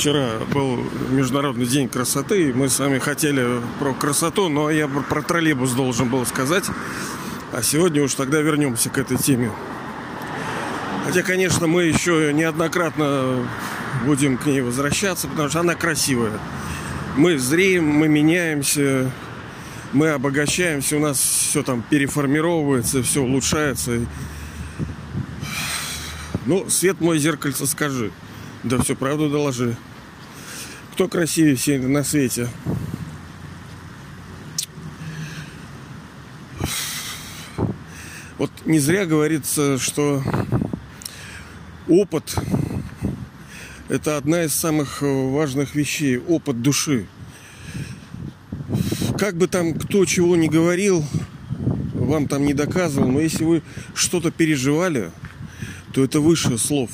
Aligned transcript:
Вчера 0.00 0.38
был 0.54 0.78
Международный 1.10 1.66
день 1.66 1.86
красоты, 1.86 2.48
и 2.48 2.52
мы 2.54 2.70
с 2.70 2.78
вами 2.78 2.98
хотели 2.98 3.60
про 3.78 3.92
красоту, 3.92 4.48
но 4.48 4.70
я 4.70 4.88
про 4.88 5.20
троллейбус 5.20 5.72
должен 5.72 6.08
был 6.08 6.24
сказать. 6.24 6.64
А 7.52 7.62
сегодня 7.62 8.02
уж 8.02 8.14
тогда 8.14 8.40
вернемся 8.40 8.88
к 8.88 8.96
этой 8.96 9.18
теме. 9.18 9.52
Хотя, 11.04 11.22
конечно, 11.22 11.66
мы 11.66 11.84
еще 11.84 12.32
неоднократно 12.32 13.46
будем 14.06 14.38
к 14.38 14.46
ней 14.46 14.62
возвращаться, 14.62 15.28
потому 15.28 15.50
что 15.50 15.60
она 15.60 15.74
красивая. 15.74 16.32
Мы 17.18 17.36
зреем, 17.36 17.84
мы 17.84 18.08
меняемся, 18.08 19.10
мы 19.92 20.12
обогащаемся, 20.12 20.96
у 20.96 21.00
нас 21.00 21.18
все 21.18 21.62
там 21.62 21.84
переформировывается, 21.90 23.02
все 23.02 23.20
улучшается. 23.20 24.00
Ну, 26.46 26.70
свет 26.70 27.02
мой 27.02 27.18
зеркальце 27.18 27.66
скажи. 27.66 28.12
Да 28.62 28.78
все 28.78 28.96
правду 28.96 29.28
доложи. 29.28 29.76
Кто 31.00 31.08
красивее 31.08 31.56
всех 31.56 31.82
на 31.84 32.04
свете? 32.04 32.46
Вот 38.36 38.50
не 38.66 38.78
зря 38.80 39.06
говорится, 39.06 39.78
что 39.78 40.22
опыт– 41.88 42.36
это 43.88 44.18
одна 44.18 44.44
из 44.44 44.52
самых 44.52 44.98
важных 45.00 45.74
вещей. 45.74 46.18
Опыт 46.18 46.60
души. 46.60 47.06
Как 49.18 49.38
бы 49.38 49.48
там 49.48 49.72
кто 49.78 50.04
чего 50.04 50.36
не 50.36 50.50
говорил, 50.50 51.02
вам 51.94 52.28
там 52.28 52.44
не 52.44 52.52
доказывал, 52.52 53.08
но 53.08 53.20
если 53.20 53.44
вы 53.44 53.62
что-то 53.94 54.30
переживали, 54.30 55.10
то 55.94 56.04
это 56.04 56.20
выше 56.20 56.58
слов. 56.58 56.90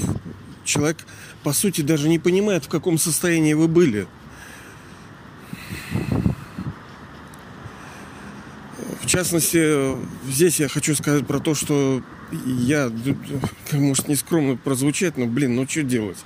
Человек, 0.66 0.98
по 1.42 1.52
сути, 1.52 1.80
даже 1.80 2.08
не 2.08 2.18
понимает, 2.18 2.64
в 2.64 2.68
каком 2.68 2.98
состоянии 2.98 3.54
вы 3.54 3.68
были. 3.68 4.06
В 9.00 9.06
частности, 9.06 9.96
здесь 10.28 10.58
я 10.58 10.68
хочу 10.68 10.96
сказать 10.96 11.26
про 11.26 11.38
то, 11.38 11.54
что 11.54 12.02
я, 12.44 12.92
может, 13.72 14.08
не 14.08 14.16
скромно 14.16 14.56
прозвучать, 14.56 15.16
но, 15.16 15.26
блин, 15.26 15.54
ну 15.54 15.66
что 15.68 15.84
делать? 15.84 16.18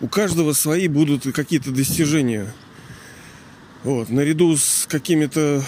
У 0.00 0.08
каждого 0.08 0.52
свои 0.52 0.88
будут 0.88 1.32
какие-то 1.32 1.70
достижения. 1.70 2.52
Вот, 3.84 4.10
наряду 4.10 4.56
с 4.56 4.86
какими-то 4.88 5.62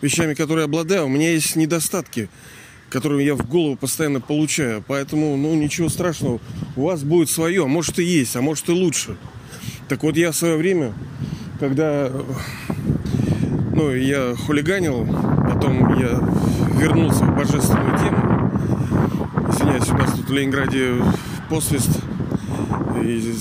вещами, 0.00 0.34
которые 0.34 0.64
обладаю, 0.64 1.06
у 1.06 1.08
меня 1.08 1.30
есть 1.30 1.54
недостатки– 1.54 2.28
которую 2.92 3.24
я 3.24 3.34
в 3.34 3.48
голову 3.48 3.76
постоянно 3.76 4.20
получаю. 4.20 4.84
Поэтому, 4.86 5.36
ну, 5.38 5.54
ничего 5.54 5.88
страшного. 5.88 6.40
У 6.76 6.82
вас 6.82 7.02
будет 7.02 7.30
свое, 7.30 7.64
а 7.64 7.66
может 7.66 7.98
и 7.98 8.04
есть, 8.04 8.36
а 8.36 8.42
может 8.42 8.68
и 8.68 8.72
лучше. 8.72 9.16
Так 9.88 10.02
вот, 10.02 10.16
я 10.16 10.30
в 10.30 10.36
свое 10.36 10.56
время, 10.58 10.92
когда 11.58 12.10
ну, 13.74 13.94
я 13.94 14.36
хулиганил, 14.36 15.06
потом 15.50 15.98
я 15.98 16.20
вернулся 16.78 17.24
в 17.24 17.34
божественную 17.34 17.98
тему. 17.98 18.50
Извиняюсь, 19.48 19.88
у 19.88 19.96
нас 19.96 20.12
тут 20.12 20.28
в 20.28 20.32
Ленинграде 20.32 21.02
посвист, 21.48 21.98
и 23.02 23.34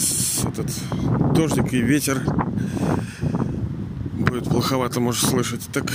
этот 0.47 0.71
дождик 1.33 1.73
и 1.73 1.81
ветер 1.81 2.21
будет 4.13 4.45
плоховато, 4.45 5.01
можешь 5.01 5.23
слышать. 5.23 5.67
Так 5.73 5.91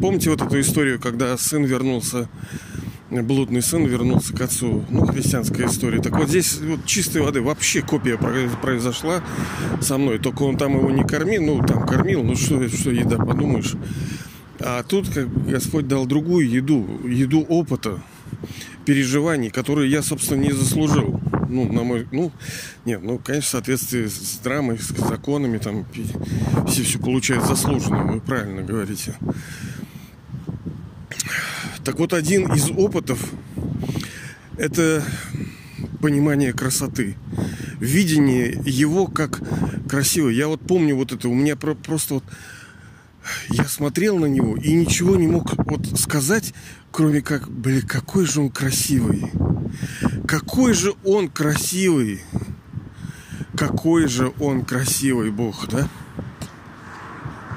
помните 0.00 0.30
вот 0.30 0.42
эту 0.42 0.60
историю, 0.60 0.98
когда 1.00 1.36
сын 1.36 1.64
вернулся, 1.64 2.28
блудный 3.10 3.62
сын 3.62 3.84
вернулся 3.84 4.34
к 4.34 4.40
отцу, 4.40 4.84
ну, 4.88 5.06
христианская 5.06 5.66
история. 5.66 6.00
Так 6.00 6.16
вот 6.16 6.28
здесь 6.28 6.58
вот 6.60 6.86
чистой 6.86 7.22
воды 7.22 7.42
вообще 7.42 7.82
копия 7.82 8.16
произошла 8.16 9.22
со 9.80 9.98
мной, 9.98 10.18
только 10.18 10.42
он 10.42 10.56
там 10.56 10.78
его 10.78 10.90
не 10.90 11.04
кормил, 11.04 11.42
ну, 11.42 11.62
там 11.66 11.86
кормил, 11.86 12.22
ну, 12.22 12.36
что, 12.36 12.66
что 12.68 12.90
еда, 12.90 13.18
подумаешь. 13.18 13.74
А 14.60 14.82
тут 14.82 15.08
как 15.08 15.46
Господь 15.46 15.88
дал 15.88 16.06
другую 16.06 16.48
еду, 16.48 16.86
еду 17.06 17.40
опыта, 17.40 18.00
переживаний, 18.84 19.50
которые 19.50 19.90
я, 19.90 20.02
собственно, 20.02 20.40
не 20.40 20.52
заслужил 20.52 21.11
ну, 21.52 21.72
на 21.72 21.82
мой, 21.82 22.06
ну, 22.10 22.32
нет, 22.84 23.02
ну, 23.02 23.18
конечно, 23.18 23.46
в 23.46 23.50
соответствии 23.50 24.06
с 24.06 24.38
драмой, 24.42 24.78
с 24.78 24.88
законами, 24.88 25.58
там, 25.58 25.86
все 26.66 26.82
все 26.82 26.98
получается 26.98 27.48
заслуженно, 27.48 28.04
вы 28.04 28.20
правильно 28.20 28.62
говорите. 28.62 29.14
Так 31.84 31.98
вот, 31.98 32.12
один 32.12 32.52
из 32.52 32.70
опытов– 32.70 33.32
это 34.56 35.04
понимание 36.00 36.52
красоты, 36.52 37.16
видение 37.78 38.60
его 38.64 39.06
как 39.06 39.40
красиво. 39.88 40.28
Я 40.28 40.48
вот 40.48 40.60
помню 40.60 40.96
вот 40.96 41.12
это, 41.12 41.28
у 41.28 41.34
меня 41.34 41.56
просто 41.56 42.14
вот 42.14 42.24
я 43.50 43.64
смотрел 43.64 44.18
на 44.18 44.26
него 44.26 44.56
и 44.56 44.72
ничего 44.72 45.16
не 45.16 45.28
мог 45.28 45.52
вот 45.66 45.98
сказать, 45.98 46.54
кроме 46.92 47.22
как, 47.22 47.50
блин, 47.50 47.82
какой 47.82 48.26
же 48.26 48.40
он 48.42 48.50
красивый. 48.50 49.32
Какой 50.28 50.74
же 50.74 50.94
он 51.04 51.28
красивый. 51.28 52.20
Какой 53.56 54.06
же 54.06 54.32
он 54.38 54.64
красивый 54.64 55.30
Бог, 55.30 55.68
да? 55.68 55.88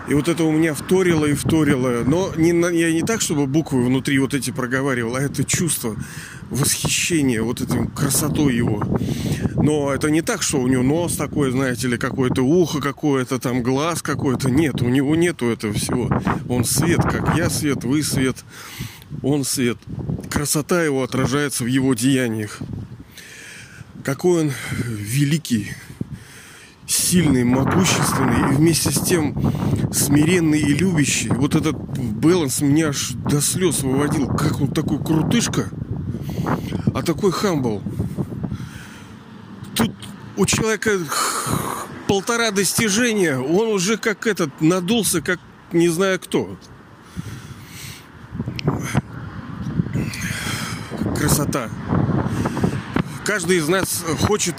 И 0.07 0.13
вот 0.13 0.27
это 0.27 0.43
у 0.43 0.51
меня 0.51 0.73
вторило 0.73 1.25
и 1.25 1.33
вторило. 1.33 2.03
Но 2.05 2.31
не, 2.35 2.49
я 2.77 2.91
не 2.91 3.01
так, 3.01 3.21
чтобы 3.21 3.47
буквы 3.47 3.83
внутри 3.83 4.19
вот 4.19 4.33
эти 4.33 4.51
проговаривал, 4.51 5.15
а 5.15 5.21
это 5.21 5.43
чувство 5.43 5.95
восхищения 6.51 7.41
вот 7.41 7.61
этой 7.61 7.87
красотой 7.87 8.55
его. 8.55 8.83
Но 9.55 9.91
это 9.91 10.11
не 10.11 10.21
так, 10.21 10.43
что 10.43 10.59
у 10.59 10.67
него 10.67 10.83
нос 10.83 11.15
такой, 11.15 11.49
знаете 11.51 11.87
ли, 11.87 11.97
какое-то 11.97 12.43
ухо 12.43 12.81
какое-то, 12.81 13.39
там 13.39 13.63
глаз 13.63 14.03
какой-то. 14.03 14.51
Нет, 14.51 14.81
у 14.83 14.89
него 14.89 15.15
нету 15.15 15.47
этого 15.47 15.73
всего. 15.73 16.09
Он 16.47 16.65
свет, 16.65 17.01
как 17.01 17.35
я 17.35 17.49
свет, 17.49 17.83
вы 17.83 18.03
свет. 18.03 18.37
Он 19.21 19.43
свет. 19.43 19.77
Красота 20.29 20.83
его 20.83 21.03
отражается 21.03 21.63
в 21.63 21.67
его 21.67 21.93
деяниях. 21.93 22.59
Какой 24.03 24.43
он 24.43 24.51
великий, 24.85 25.71
сильный, 26.87 27.43
могущественный 27.43 28.51
и 28.51 28.55
вместе 28.55 28.91
с 28.91 29.01
тем 29.01 29.53
смиренный 29.91 30.59
и 30.59 30.73
любящий. 30.73 31.29
Вот 31.29 31.55
этот 31.55 31.75
баланс 31.77 32.61
меня 32.61 32.89
аж 32.89 33.11
до 33.11 33.41
слез 33.41 33.81
выводил. 33.81 34.27
Как 34.27 34.61
он 34.61 34.67
такой 34.67 35.03
крутышка, 35.03 35.69
а 36.93 37.01
такой 37.01 37.31
хамбл. 37.31 37.81
Тут 39.75 39.91
у 40.37 40.45
человека 40.45 40.99
полтора 42.07 42.51
достижения, 42.51 43.39
он 43.39 43.69
уже 43.69 43.97
как 43.97 44.27
этот 44.27 44.61
надулся, 44.61 45.21
как 45.21 45.39
не 45.71 45.89
знаю 45.89 46.19
кто. 46.19 46.57
Красота. 51.27 51.69
Каждый 53.25 53.57
из 53.57 53.67
нас 53.67 54.03
хочет 54.21 54.55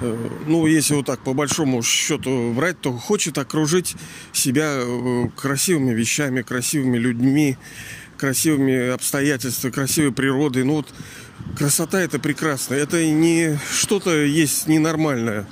Э, 0.00 0.28
ну, 0.46 0.66
если 0.66 0.94
вот 0.94 1.06
так 1.06 1.20
по 1.20 1.34
большому 1.34 1.82
счету 1.82 2.52
брать, 2.54 2.80
то 2.80 2.92
хочет 2.92 3.38
окружить 3.38 3.96
себя 4.32 4.70
э, 4.74 5.28
красивыми 5.36 5.92
вещами, 5.92 6.42
красивыми 6.42 6.98
людьми, 6.98 7.56
красивыми 8.16 8.90
обстоятельствами, 8.90 9.72
красивой 9.72 10.12
природой. 10.12 10.64
Ну 10.64 10.76
вот 10.76 10.94
красота 11.56 12.00
это 12.00 12.18
прекрасно. 12.18 12.74
Это 12.74 13.04
не 13.04 13.58
что-то 13.72 14.10
есть 14.24 14.68
ненормальное. 14.68 15.46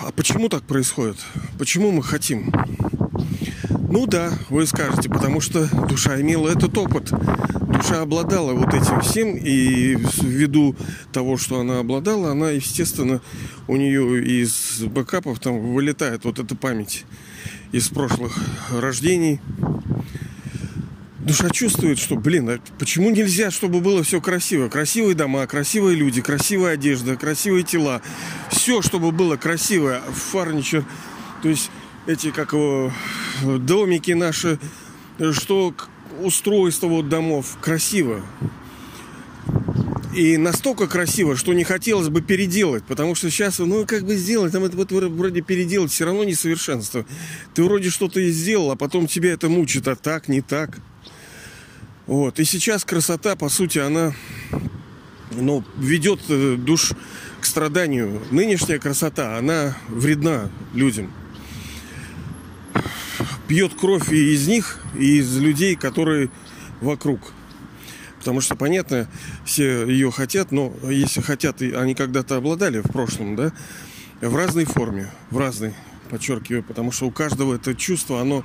А 0.00 0.10
почему 0.10 0.48
так 0.48 0.62
происходит? 0.62 1.18
Почему 1.58 1.92
мы 1.92 2.02
хотим? 2.02 2.50
Ну 3.88 4.06
да, 4.06 4.32
вы 4.50 4.66
скажете, 4.66 5.08
потому 5.08 5.40
что 5.40 5.68
душа 5.88 6.20
имела 6.20 6.48
этот 6.48 6.76
опыт 6.76 7.12
душа 7.76 8.02
обладала 8.02 8.52
вот 8.52 8.74
этим 8.74 9.00
всем, 9.00 9.36
и 9.36 9.96
ввиду 10.22 10.74
того, 11.12 11.36
что 11.36 11.60
она 11.60 11.80
обладала, 11.80 12.32
она, 12.32 12.50
естественно, 12.50 13.20
у 13.68 13.76
нее 13.76 14.24
из 14.24 14.82
бэкапов 14.82 15.38
там 15.40 15.74
вылетает 15.74 16.24
вот 16.24 16.38
эта 16.38 16.54
память 16.56 17.04
из 17.72 17.88
прошлых 17.88 18.36
рождений. 18.70 19.40
Душа 21.18 21.50
чувствует, 21.50 21.98
что, 21.98 22.14
блин, 22.14 22.48
а 22.48 22.58
почему 22.78 23.10
нельзя, 23.10 23.50
чтобы 23.50 23.80
было 23.80 24.04
все 24.04 24.20
красиво? 24.20 24.68
Красивые 24.68 25.16
дома, 25.16 25.44
красивые 25.46 25.96
люди, 25.96 26.20
красивая 26.20 26.74
одежда, 26.74 27.16
красивые 27.16 27.64
тела. 27.64 28.00
Все, 28.48 28.80
чтобы 28.80 29.10
было 29.10 29.36
красивое. 29.36 30.00
Фарничер, 30.30 30.84
то 31.42 31.48
есть 31.48 31.70
эти, 32.06 32.30
как 32.30 32.52
его, 32.52 32.92
домики 33.42 34.12
наши, 34.12 34.58
что 35.32 35.74
устройство 36.22 36.88
вот 36.88 37.08
домов 37.08 37.56
красиво. 37.60 38.22
И 40.14 40.38
настолько 40.38 40.86
красиво, 40.86 41.36
что 41.36 41.52
не 41.52 41.64
хотелось 41.64 42.08
бы 42.08 42.22
переделать, 42.22 42.84
потому 42.84 43.14
что 43.14 43.30
сейчас, 43.30 43.58
ну, 43.58 43.84
как 43.84 44.04
бы 44.04 44.16
сделать, 44.16 44.52
там 44.52 44.64
это 44.64 44.74
вот 44.74 44.90
вроде 44.90 45.42
переделать, 45.42 45.92
все 45.92 46.06
равно 46.06 46.24
несовершенство. 46.24 47.04
Ты 47.54 47.62
вроде 47.62 47.90
что-то 47.90 48.18
и 48.20 48.30
сделал, 48.30 48.70
а 48.70 48.76
потом 48.76 49.08
тебя 49.08 49.32
это 49.32 49.50
мучит, 49.50 49.86
а 49.88 49.94
так, 49.94 50.28
не 50.28 50.40
так. 50.40 50.78
Вот. 52.06 52.40
И 52.40 52.44
сейчас 52.44 52.84
красота, 52.84 53.36
по 53.36 53.50
сути, 53.50 53.78
она 53.78 54.14
ну, 55.32 55.64
ведет 55.76 56.20
э, 56.30 56.56
душ, 56.56 56.92
к 57.40 57.44
страданию. 57.44 58.22
Нынешняя 58.30 58.78
красота, 58.78 59.36
она 59.36 59.76
вредна 59.88 60.50
людям. 60.72 61.12
Пьет 63.48 63.74
кровь 63.74 64.12
и 64.12 64.34
из 64.34 64.48
них, 64.48 64.80
и 64.98 65.18
из 65.18 65.36
людей, 65.38 65.76
которые 65.76 66.30
вокруг. 66.80 67.20
Потому 68.18 68.40
что, 68.40 68.56
понятно, 68.56 69.08
все 69.44 69.86
ее 69.86 70.10
хотят, 70.10 70.50
но 70.50 70.74
если 70.82 71.20
хотят, 71.20 71.62
они 71.62 71.94
когда-то 71.94 72.36
обладали 72.36 72.80
в 72.80 72.90
прошлом, 72.90 73.36
да, 73.36 73.52
в 74.20 74.34
разной 74.34 74.64
форме, 74.64 75.12
в 75.30 75.38
разной, 75.38 75.74
подчеркиваю, 76.10 76.64
потому 76.64 76.90
что 76.90 77.06
у 77.06 77.12
каждого 77.12 77.54
это 77.54 77.74
чувство, 77.74 78.20
оно 78.20 78.44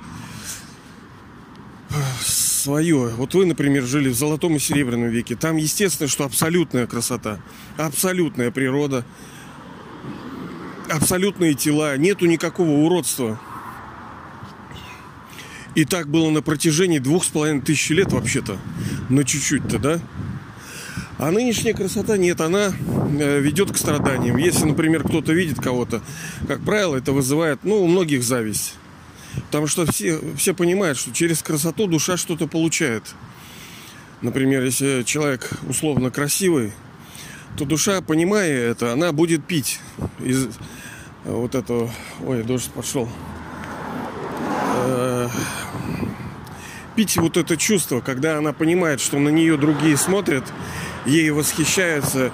свое. 2.20 3.08
Вот 3.08 3.34
вы, 3.34 3.44
например, 3.44 3.84
жили 3.84 4.08
в 4.08 4.14
золотом 4.14 4.54
и 4.54 4.58
серебряном 4.60 5.08
веке. 5.08 5.34
Там, 5.34 5.56
естественно, 5.56 6.08
что 6.08 6.24
абсолютная 6.24 6.86
красота, 6.86 7.40
абсолютная 7.76 8.52
природа, 8.52 9.04
абсолютные 10.88 11.54
тела, 11.54 11.96
нету 11.96 12.26
никакого 12.26 12.70
уродства. 12.70 13.40
И 15.74 15.84
так 15.84 16.08
было 16.08 16.30
на 16.30 16.42
протяжении 16.42 16.98
двух 16.98 17.24
с 17.24 17.28
половиной 17.28 17.62
тысяч 17.62 17.90
лет 17.90 18.12
вообще-то. 18.12 18.58
Но 19.08 19.22
чуть-чуть-то, 19.22 19.78
да? 19.78 20.00
А 21.18 21.30
нынешняя 21.30 21.74
красота 21.74 22.16
нет, 22.16 22.40
она 22.40 22.72
э, 23.18 23.40
ведет 23.40 23.70
к 23.70 23.76
страданиям. 23.76 24.36
Если, 24.36 24.64
например, 24.64 25.04
кто-то 25.04 25.32
видит 25.32 25.60
кого-то, 25.60 26.02
как 26.48 26.60
правило, 26.62 26.96
это 26.96 27.12
вызывает, 27.12 27.60
ну, 27.62 27.82
у 27.82 27.86
многих 27.86 28.22
зависть. 28.22 28.74
Потому 29.46 29.66
что 29.66 29.90
все, 29.90 30.20
все 30.36 30.52
понимают, 30.52 30.98
что 30.98 31.12
через 31.12 31.42
красоту 31.42 31.86
душа 31.86 32.16
что-то 32.16 32.46
получает. 32.46 33.14
Например, 34.20 34.64
если 34.64 35.04
человек 35.04 35.50
условно 35.68 36.10
красивый, 36.10 36.72
то 37.56 37.64
душа, 37.64 38.00
понимая 38.00 38.52
это, 38.70 38.92
она 38.92 39.12
будет 39.12 39.44
пить 39.44 39.80
из 40.20 40.48
вот 41.24 41.54
этого... 41.54 41.90
Ой, 42.26 42.42
дождь 42.42 42.70
пошел. 42.70 43.08
Э, 45.24 46.06
пить 46.96 47.16
вот 47.16 47.36
это 47.36 47.56
чувство, 47.56 48.00
когда 48.00 48.38
она 48.38 48.52
понимает, 48.52 49.00
что 49.00 49.18
на 49.18 49.28
нее 49.28 49.56
другие 49.56 49.96
смотрят, 49.96 50.44
ей 51.06 51.30
восхищаются, 51.30 52.32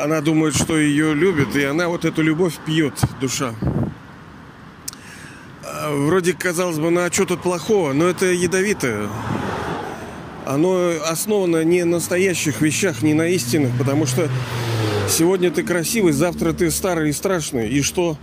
она 0.00 0.20
думает, 0.20 0.54
что 0.54 0.78
ее 0.78 1.14
любят, 1.14 1.54
и 1.56 1.64
она 1.64 1.88
вот 1.88 2.04
эту 2.04 2.22
любовь 2.22 2.54
пьет, 2.64 2.94
душа 3.20 3.54
вроде, 5.90 6.32
казалось 6.32 6.78
бы, 6.78 6.90
ну 6.90 7.00
а 7.00 7.12
что 7.12 7.26
тут 7.26 7.42
плохого? 7.42 7.92
Но 7.92 8.06
это 8.06 8.26
ядовитое. 8.26 9.08
Оно 10.44 10.92
основано 11.04 11.62
не 11.62 11.84
на 11.84 11.92
настоящих 11.92 12.60
вещах, 12.60 13.02
не 13.02 13.14
на 13.14 13.28
истинных, 13.28 13.76
потому 13.78 14.06
что 14.06 14.28
сегодня 15.08 15.50
ты 15.50 15.62
красивый, 15.62 16.12
завтра 16.12 16.52
ты 16.52 16.70
старый 16.70 17.10
и 17.10 17.12
страшный. 17.12 17.68
И 17.68 17.82
что? 17.82 18.18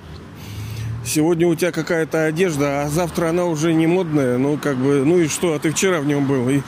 Сегодня 1.05 1.47
у 1.47 1.55
тебя 1.55 1.71
какая-то 1.71 2.25
одежда, 2.25 2.83
а 2.83 2.89
завтра 2.89 3.29
она 3.29 3.45
уже 3.45 3.73
не 3.73 3.87
модная. 3.87 4.37
Ну, 4.37 4.57
как 4.57 4.77
бы, 4.77 5.03
ну 5.05 5.19
и 5.19 5.27
что? 5.27 5.53
А 5.53 5.59
ты 5.59 5.71
вчера 5.71 6.01
в 6.01 6.05
нем 6.05 6.27
был. 6.27 6.49
И, 6.49 6.61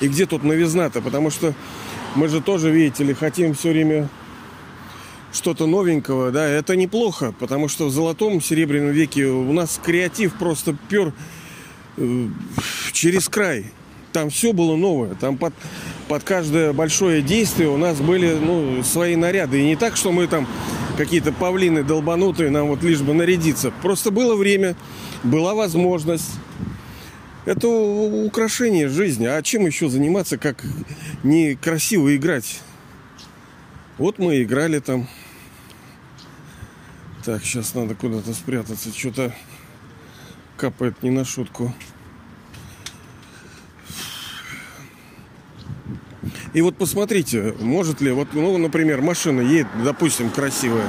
и 0.00 0.08
где 0.08 0.26
тут 0.26 0.44
новизна-то? 0.44 1.00
Потому 1.00 1.30
что 1.30 1.52
мы 2.14 2.28
же 2.28 2.40
тоже, 2.40 2.70
видите 2.70 3.04
ли, 3.04 3.14
хотим 3.14 3.54
все 3.54 3.70
время 3.70 4.08
что-то 5.32 5.66
новенького, 5.66 6.30
да, 6.30 6.46
это 6.46 6.76
неплохо, 6.76 7.34
потому 7.38 7.68
что 7.68 7.86
в 7.86 7.90
золотом, 7.90 8.40
серебряном 8.40 8.90
веке 8.90 9.26
у 9.26 9.52
нас 9.52 9.80
креатив 9.82 10.34
просто 10.34 10.76
пер 10.88 11.12
э, 11.96 12.28
через 12.92 13.28
край. 13.28 13.66
Там 14.12 14.28
все 14.28 14.52
было 14.52 14.76
новое. 14.76 15.14
Там 15.14 15.38
под, 15.38 15.54
под 16.06 16.22
каждое 16.22 16.74
большое 16.74 17.22
действие 17.22 17.70
у 17.70 17.78
нас 17.78 17.98
были 17.98 18.34
ну, 18.34 18.82
свои 18.82 19.16
наряды. 19.16 19.60
И 19.60 19.64
не 19.64 19.76
так, 19.76 19.96
что 19.96 20.12
мы 20.12 20.26
там 20.26 20.46
какие-то 21.04 21.32
павлины 21.32 21.82
долбанутые, 21.82 22.50
нам 22.50 22.68
вот 22.68 22.84
лишь 22.84 23.00
бы 23.00 23.12
нарядиться. 23.12 23.72
Просто 23.82 24.12
было 24.12 24.36
время, 24.36 24.76
была 25.24 25.52
возможность. 25.52 26.30
Это 27.44 27.66
украшение 27.66 28.88
жизни. 28.88 29.26
А 29.26 29.42
чем 29.42 29.66
еще 29.66 29.88
заниматься, 29.88 30.38
как 30.38 30.64
не 31.24 31.56
красиво 31.56 32.14
играть? 32.14 32.60
Вот 33.98 34.20
мы 34.20 34.42
играли 34.44 34.78
там. 34.78 35.08
Так, 37.24 37.42
сейчас 37.42 37.74
надо 37.74 37.96
куда-то 37.96 38.32
спрятаться. 38.32 38.96
Что-то 38.96 39.34
капает 40.56 41.02
не 41.02 41.10
на 41.10 41.24
шутку. 41.24 41.74
И 46.52 46.60
вот 46.60 46.76
посмотрите, 46.76 47.54
может 47.60 48.00
ли, 48.00 48.12
вот, 48.12 48.28
ну, 48.32 48.58
например, 48.58 49.00
машина 49.00 49.40
едет, 49.40 49.68
допустим, 49.82 50.30
красивая. 50.30 50.88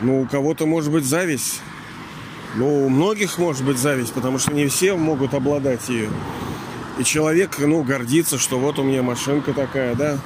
Ну, 0.00 0.22
у 0.22 0.26
кого-то 0.26 0.66
может 0.66 0.90
быть 0.90 1.04
зависть. 1.04 1.60
Ну, 2.56 2.86
у 2.86 2.88
многих 2.88 3.38
может 3.38 3.64
быть 3.64 3.78
зависть, 3.78 4.12
потому 4.12 4.38
что 4.38 4.52
не 4.52 4.66
все 4.66 4.96
могут 4.96 5.34
обладать 5.34 5.88
ее. 5.88 6.08
И 6.98 7.04
человек, 7.04 7.58
ну, 7.58 7.82
гордится, 7.82 8.38
что 8.38 8.58
вот 8.58 8.78
у 8.78 8.82
меня 8.82 9.02
машинка 9.02 9.52
такая, 9.52 9.94
да. 9.94 10.18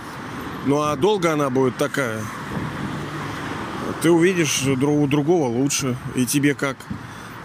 Ну, 0.66 0.80
а 0.80 0.96
долго 0.96 1.32
она 1.32 1.50
будет 1.50 1.76
такая? 1.76 2.20
ты 4.02 4.10
увидишь 4.10 4.62
у 4.62 5.06
другого 5.06 5.48
лучше. 5.48 5.96
И 6.14 6.24
тебе 6.24 6.54
как? 6.54 6.76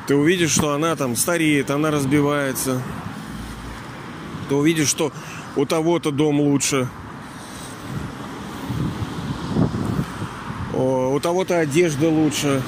Ты 0.08 0.16
увидишь, 0.16 0.52
что 0.52 0.74
она 0.74 0.96
там 0.96 1.16
стареет, 1.16 1.70
она 1.70 1.92
разбивается. 1.92 2.82
Ты 4.48 4.56
увидишь, 4.56 4.88
что 4.88 5.12
у 5.56 5.66
того-то 5.66 6.12
дом 6.12 6.40
лучше. 6.40 6.88
у 11.16 11.20
того-то 11.22 11.60
одежда 11.60 12.10
лучше. 12.10 12.62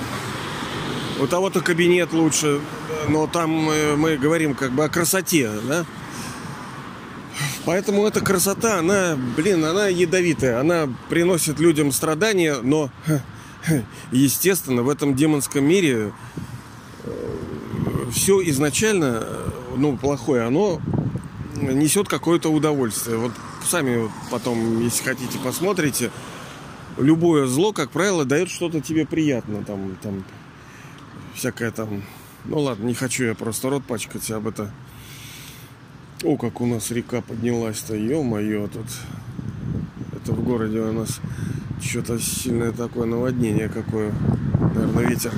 У 1.19 1.27
того-то 1.27 1.59
кабинет 1.59 2.13
лучше. 2.13 2.61
Но 3.09 3.27
там 3.27 3.49
мы 3.51 4.17
говорим 4.17 4.55
как 4.55 4.71
бы 4.71 4.85
о 4.85 4.89
красоте, 4.89 5.51
да? 5.67 5.85
Поэтому 7.65 8.07
эта 8.07 8.21
красота, 8.21 8.79
она, 8.79 9.17
блин, 9.35 9.65
она 9.65 9.87
ядовитая. 9.87 10.61
Она 10.61 10.87
приносит 11.09 11.59
людям 11.59 11.91
страдания, 11.91 12.55
но 12.63 12.89
естественно, 14.11 14.83
в 14.83 14.89
этом 14.89 15.13
демонском 15.13 15.65
мире 15.65 16.13
э, 17.03 18.05
все 18.13 18.41
изначально, 18.49 19.27
ну, 19.75 19.97
плохое, 19.97 20.43
оно 20.43 20.79
несет 21.61 22.07
какое-то 22.07 22.49
удовольствие. 22.49 23.17
Вот 23.17 23.31
сами 23.65 24.09
потом, 24.31 24.81
если 24.81 25.03
хотите, 25.03 25.37
посмотрите. 25.43 26.11
Любое 26.97 27.45
зло, 27.45 27.73
как 27.73 27.91
правило, 27.91 28.25
дает 28.25 28.49
что-то 28.49 28.81
тебе 28.81 29.05
приятно. 29.05 29.63
Там, 29.63 29.95
там, 30.01 30.23
всякое 31.35 31.71
там... 31.71 32.03
Ну 32.45 32.59
ладно, 32.59 32.85
не 32.85 32.93
хочу 32.93 33.25
я 33.25 33.35
просто 33.35 33.69
рот 33.69 33.83
пачкать 33.83 34.29
об 34.31 34.47
это. 34.47 34.71
О, 36.23 36.37
как 36.37 36.61
у 36.61 36.65
нас 36.65 36.89
река 36.91 37.21
поднялась-то, 37.21 37.95
ё-моё, 37.95 38.67
тут... 38.67 38.87
Это 40.13 40.31
в 40.31 40.43
городе 40.43 40.79
у 40.79 40.91
нас 40.91 41.19
что-то 41.81 42.19
сильное 42.19 42.71
такое 42.71 43.05
наводнение 43.05 43.69
какое. 43.69 44.11
Наверное, 44.73 45.05
ветер 45.05 45.31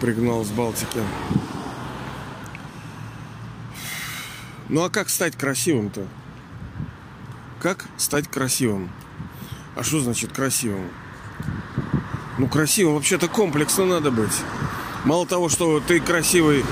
пригнал 0.00 0.44
с 0.44 0.50
Балтики. 0.50 1.00
Ну 4.70 4.84
а 4.84 4.88
как 4.88 5.10
стать 5.10 5.36
красивым-то? 5.36 6.06
Как 7.60 7.84
стать 7.98 8.28
красивым? 8.28 8.90
А 9.76 9.82
что 9.82 10.00
значит 10.00 10.32
красивым? 10.32 10.88
Ну, 12.38 12.48
красивым 12.48 12.94
вообще-то 12.94 13.28
комплексно 13.28 13.84
надо 13.84 14.10
быть. 14.10 14.32
Мало 15.04 15.26
того, 15.26 15.48
что 15.48 15.80
ты 15.80 16.00
красивый 16.00 16.64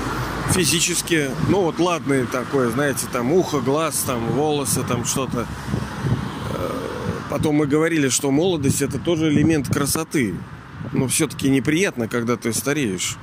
физически, 0.51 1.29
ну 1.49 1.61
вот 1.61 1.77
ладный 1.79 2.25
такой, 2.25 2.71
знаете, 2.71 3.05
там 3.11 3.31
ухо, 3.31 3.59
глаз, 3.59 4.03
там 4.07 4.25
волосы, 4.31 4.83
там 4.83 5.05
что-то 5.05 5.45
Потом 7.29 7.55
мы 7.55 7.67
говорили, 7.67 8.09
что 8.09 8.31
молодость 8.31 8.81
это 8.81 8.97
тоже 8.97 9.29
элемент 9.29 9.71
красоты. 9.71 10.33
Но 10.93 11.07
все-таки 11.07 11.49
неприятно, 11.49 12.07
когда 12.07 12.37
ты 12.37 12.51
стареешь. 12.53 13.17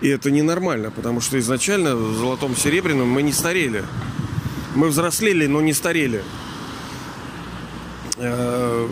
И 0.00 0.08
это 0.08 0.30
ненормально, 0.30 0.92
потому 0.92 1.20
что 1.20 1.38
изначально 1.40 1.96
в 1.96 2.14
золотом 2.14 2.54
серебряном 2.56 3.08
мы 3.08 3.22
не 3.22 3.32
старели. 3.32 3.82
Мы 4.74 4.88
взрослели, 4.88 5.46
но 5.46 5.60
не 5.60 5.72
старели. 5.72 6.22
Э, 8.16 8.88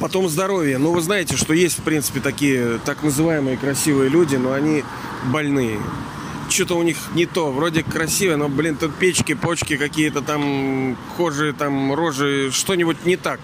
потом 0.00 0.28
здоровье. 0.28 0.78
Ну, 0.78 0.92
вы 0.92 1.00
знаете, 1.00 1.36
что 1.36 1.52
есть, 1.52 1.78
в 1.78 1.82
принципе, 1.82 2.20
такие 2.20 2.78
так 2.84 3.02
называемые 3.02 3.56
красивые 3.56 4.08
люди, 4.08 4.36
но 4.36 4.52
они 4.52 4.84
больные 5.26 5.78
что-то 6.52 6.76
у 6.76 6.82
них 6.82 6.96
не 7.14 7.26
то. 7.26 7.50
Вроде 7.50 7.82
красиво, 7.82 8.36
но, 8.36 8.48
блин, 8.48 8.76
тут 8.76 8.94
печки, 8.94 9.34
почки 9.34 9.76
какие-то 9.76 10.22
там, 10.22 10.96
кожи, 11.16 11.52
там, 11.52 11.94
рожи, 11.94 12.50
что-нибудь 12.52 13.04
не 13.04 13.16
так. 13.16 13.40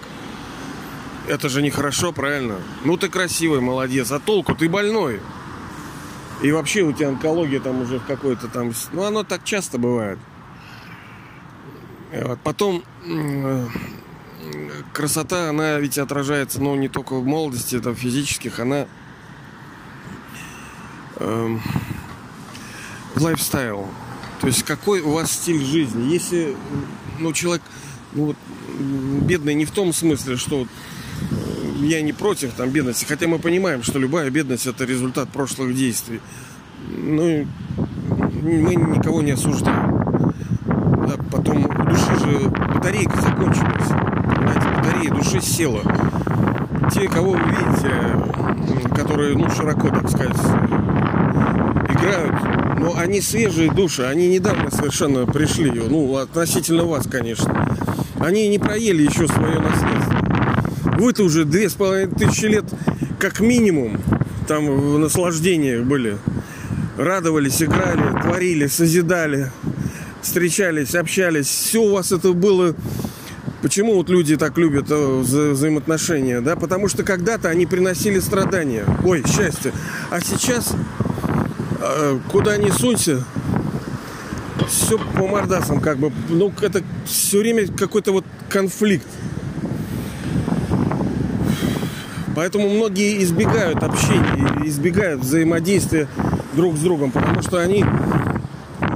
Это 1.27 1.49
же 1.49 1.61
нехорошо, 1.61 2.11
правильно? 2.11 2.55
Ну, 2.83 2.97
ты 2.97 3.09
красивый, 3.09 3.61
молодец. 3.61 4.11
А 4.11 4.19
толку? 4.19 4.55
Ты 4.55 4.69
больной. 4.69 5.19
И 6.41 6.51
вообще 6.51 6.81
у 6.81 6.93
тебя 6.93 7.09
онкология 7.09 7.59
там 7.59 7.81
уже 7.81 7.99
в 7.99 8.05
какой-то 8.05 8.47
там... 8.47 8.71
Ну, 8.93 9.03
оно 9.03 9.23
так 9.23 9.43
часто 9.43 9.77
бывает. 9.77 10.17
Вот. 12.11 12.39
Потом 12.41 12.83
красота, 14.93 15.49
она 15.49 15.79
ведь 15.79 15.97
отражается, 15.97 16.61
ну, 16.61 16.75
не 16.75 16.87
только 16.87 17.13
в 17.15 17.25
молодости, 17.25 17.79
там, 17.79 17.95
физических, 17.95 18.59
она 18.59 18.87
эм, 21.17 21.61
лайфстайл. 23.15 23.87
То 24.41 24.47
есть 24.47 24.63
какой 24.63 25.01
у 25.01 25.11
вас 25.11 25.31
стиль 25.31 25.63
жизни. 25.63 26.11
Если 26.11 26.55
ну, 27.19 27.33
человек 27.33 27.61
ну, 28.13 28.27
вот, 28.27 28.37
бедный 29.21 29.53
не 29.53 29.65
в 29.65 29.71
том 29.71 29.93
смысле, 29.93 30.37
что 30.37 30.63
э, 30.63 30.65
я 31.81 32.01
не 32.01 32.13
против 32.13 32.53
там 32.53 32.69
бедности, 32.69 33.05
хотя 33.05 33.27
мы 33.27 33.39
понимаем, 33.39 33.83
что 33.83 33.99
любая 33.99 34.29
бедность 34.29 34.65
это 34.65 34.85
результат 34.85 35.29
прошлых 35.29 35.75
действий. 35.75 36.21
Ну, 36.87 37.45
мы 38.41 38.75
никого 38.75 39.21
не 39.21 39.31
осуждаем. 39.31 39.98
Потом 41.31 41.65
у 41.65 41.83
души 41.89 42.19
же 42.19 42.49
батарейка 42.49 43.21
закончилась. 43.21 43.87
Понимаете, 43.87 44.67
батарея 44.77 45.13
души 45.13 45.41
села. 45.41 45.81
Те, 46.93 47.07
кого 47.07 47.31
вы 47.31 47.39
видите, 47.39 48.93
которые, 48.95 49.37
ну, 49.37 49.49
широко, 49.49 49.89
так 49.89 50.09
сказать, 50.09 50.37
играют, 51.89 52.79
но 52.79 52.95
они 52.97 53.21
свежие 53.21 53.71
души, 53.71 54.03
они 54.03 54.27
недавно 54.27 54.71
совершенно 54.71 55.25
пришли, 55.25 55.71
ну, 55.71 56.17
относительно 56.17 56.85
вас, 56.85 57.07
конечно. 57.07 57.67
Они 58.19 58.47
не 58.49 58.57
проели 58.57 59.03
еще 59.03 59.27
свое 59.27 59.59
наследство. 59.59 60.97
Вы-то 60.97 61.23
уже 61.23 61.45
две 61.45 61.69
с 61.69 61.73
половиной 61.73 62.13
тысячи 62.13 62.45
лет, 62.45 62.65
как 63.19 63.39
минимум, 63.39 63.99
там 64.47 64.65
в 64.65 64.97
наслаждениях 64.97 65.85
были. 65.85 66.17
Радовались, 66.97 67.61
играли, 67.61 68.19
творили, 68.21 68.67
созидали, 68.67 69.51
встречались, 70.21 70.95
общались. 70.95 71.47
Все 71.47 71.81
у 71.81 71.91
вас 71.93 72.11
это 72.11 72.33
было 72.33 72.75
Почему 73.61 73.95
вот 73.95 74.09
люди 74.09 74.37
так 74.37 74.57
любят 74.57 74.89
э, 74.89 75.19
вза 75.19 75.49
взаимоотношения? 75.49 76.39
Да, 76.39 76.55
потому 76.55 76.87
что 76.87 77.03
когда-то 77.03 77.49
они 77.49 77.65
приносили 77.65 78.19
страдания, 78.19 78.85
ой, 79.03 79.21
счастье. 79.27 79.73
А 80.09 80.21
сейчас 80.21 80.73
э, 81.81 82.19
куда 82.31 82.55
ни 82.55 82.69
сунься, 82.69 83.25
все 84.65 84.97
по 84.97 85.27
мордасам, 85.27 85.81
как 85.81 85.97
бы, 85.97 86.11
ну, 86.29 86.53
это 86.61 86.83
все 87.05 87.39
время 87.39 87.67
какой-то 87.67 88.13
вот 88.13 88.23
конфликт. 88.47 89.07
Поэтому 92.33 92.69
многие 92.69 93.21
избегают 93.21 93.83
общения, 93.83 94.65
избегают 94.65 95.21
взаимодействия 95.21 96.07
друг 96.53 96.77
с 96.77 96.79
другом, 96.79 97.11
потому 97.11 97.41
что 97.41 97.57
они 97.57 97.83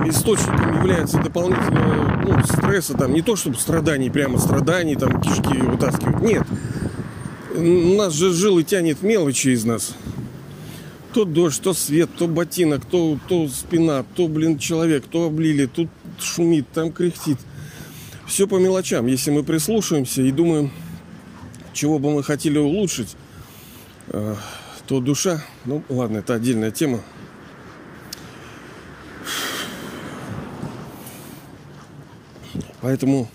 источником 0.05 0.62
является 0.83 1.17
дополнительного 1.19 2.21
ну, 2.25 2.43
стресса, 2.43 2.93
там, 2.93 3.13
не 3.13 3.21
то 3.21 3.35
чтобы 3.35 3.57
страданий, 3.57 4.09
прямо 4.09 4.37
страданий, 4.37 4.95
там, 4.95 5.21
кишки 5.21 5.57
вытаскивают. 5.57 6.21
Нет. 6.21 6.43
У 7.55 7.95
нас 7.95 8.13
же 8.13 8.33
жилы 8.33 8.63
тянет 8.63 9.01
мелочи 9.01 9.49
из 9.49 9.63
нас. 9.63 9.95
То 11.13 11.25
дождь, 11.25 11.61
то 11.61 11.73
свет, 11.73 12.09
то 12.17 12.27
ботинок, 12.27 12.83
то, 12.85 13.17
то 13.27 13.47
спина, 13.47 14.03
то, 14.15 14.27
блин, 14.27 14.57
человек, 14.57 15.05
то 15.05 15.27
облили, 15.27 15.67
тут 15.67 15.87
шумит, 16.19 16.65
там 16.73 16.91
кряхтит. 16.91 17.37
Все 18.25 18.47
по 18.47 18.57
мелочам. 18.57 19.05
Если 19.05 19.31
мы 19.31 19.43
прислушаемся 19.43 20.21
и 20.21 20.31
думаем, 20.31 20.71
чего 21.71 21.99
бы 21.99 22.11
мы 22.11 22.23
хотели 22.23 22.57
улучшить, 22.57 23.15
э, 24.07 24.35
то 24.87 24.99
душа, 24.99 25.43
ну 25.65 25.83
ладно, 25.87 26.17
это 26.17 26.33
отдельная 26.33 26.71
тема, 26.71 27.01
Поэтому 32.81 33.29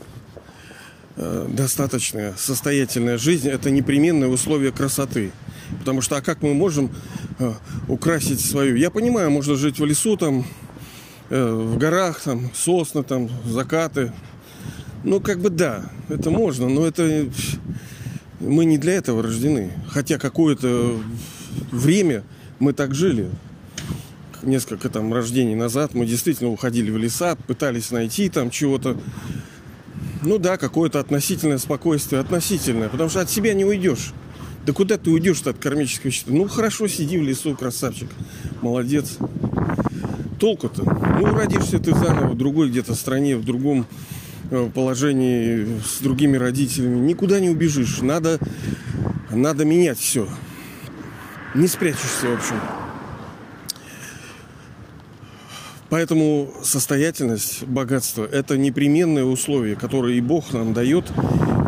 э, 1.16 1.46
достаточная 1.48 2.34
состоятельная 2.36 3.18
жизнь 3.18 3.48
это 3.48 3.70
непременное 3.70 4.28
условие 4.28 4.72
красоты. 4.72 5.32
Потому 5.78 6.00
что 6.00 6.16
а 6.16 6.20
как 6.20 6.42
мы 6.42 6.54
можем 6.54 6.90
э, 7.38 7.52
украсить 7.88 8.40
свою? 8.40 8.76
Я 8.76 8.90
понимаю, 8.90 9.30
можно 9.30 9.56
жить 9.56 9.78
в 9.78 9.84
лесу, 9.84 10.16
там, 10.16 10.46
э, 11.30 11.52
в 11.52 11.78
горах, 11.78 12.20
там, 12.20 12.50
сосны, 12.54 13.02
там, 13.02 13.28
закаты. 13.44 14.12
Ну, 15.04 15.20
как 15.20 15.40
бы 15.40 15.50
да, 15.50 15.90
это 16.08 16.30
можно, 16.30 16.68
но 16.68 16.86
это 16.86 17.28
мы 18.40 18.64
не 18.64 18.78
для 18.78 18.94
этого 18.94 19.22
рождены. 19.22 19.72
Хотя 19.88 20.18
какое-то 20.18 20.98
время 21.70 22.24
мы 22.58 22.72
так 22.72 22.94
жили 22.94 23.30
несколько 24.42 24.88
там 24.88 25.12
рождений 25.12 25.54
назад 25.54 25.94
мы 25.94 26.06
действительно 26.06 26.50
уходили 26.50 26.90
в 26.90 26.96
леса, 26.96 27.36
пытались 27.46 27.90
найти 27.90 28.28
там 28.28 28.50
чего-то. 28.50 28.96
Ну 30.22 30.38
да, 30.38 30.56
какое-то 30.56 31.00
относительное 31.00 31.58
спокойствие, 31.58 32.20
относительное, 32.20 32.88
потому 32.88 33.08
что 33.08 33.20
от 33.20 33.30
себя 33.30 33.54
не 33.54 33.64
уйдешь. 33.64 34.12
Да 34.66 34.72
куда 34.72 34.98
ты 34.98 35.10
уйдешь 35.10 35.40
от 35.42 35.58
кармического 35.58 36.10
счета? 36.10 36.30
Ну 36.32 36.46
хорошо, 36.48 36.88
сиди 36.88 37.16
в 37.16 37.22
лесу, 37.22 37.56
красавчик, 37.56 38.08
молодец. 38.60 39.16
Толку-то? 40.38 40.82
Ну, 40.84 41.26
родишься 41.34 41.78
ты 41.78 41.94
заново 41.94 42.32
в 42.32 42.36
другой 42.36 42.68
где-то 42.68 42.94
стране, 42.94 43.36
в 43.36 43.44
другом 43.44 43.86
э, 44.50 44.68
положении, 44.72 45.80
с 45.80 46.00
другими 46.00 46.36
родителями. 46.36 46.98
Никуда 47.00 47.40
не 47.40 47.50
убежишь. 47.50 48.02
Надо, 48.02 48.38
надо 49.30 49.64
менять 49.64 49.98
все. 49.98 50.28
Не 51.54 51.66
спрячешься, 51.66 52.26
в 52.26 52.34
общем. 52.34 52.77
Поэтому 55.90 56.50
состоятельность, 56.62 57.64
богатство– 57.66 58.24
это 58.32 58.58
непременные 58.58 59.24
условия, 59.24 59.74
которые 59.74 60.18
и 60.18 60.20
Бог 60.20 60.52
нам 60.52 60.74
дает. 60.74 61.10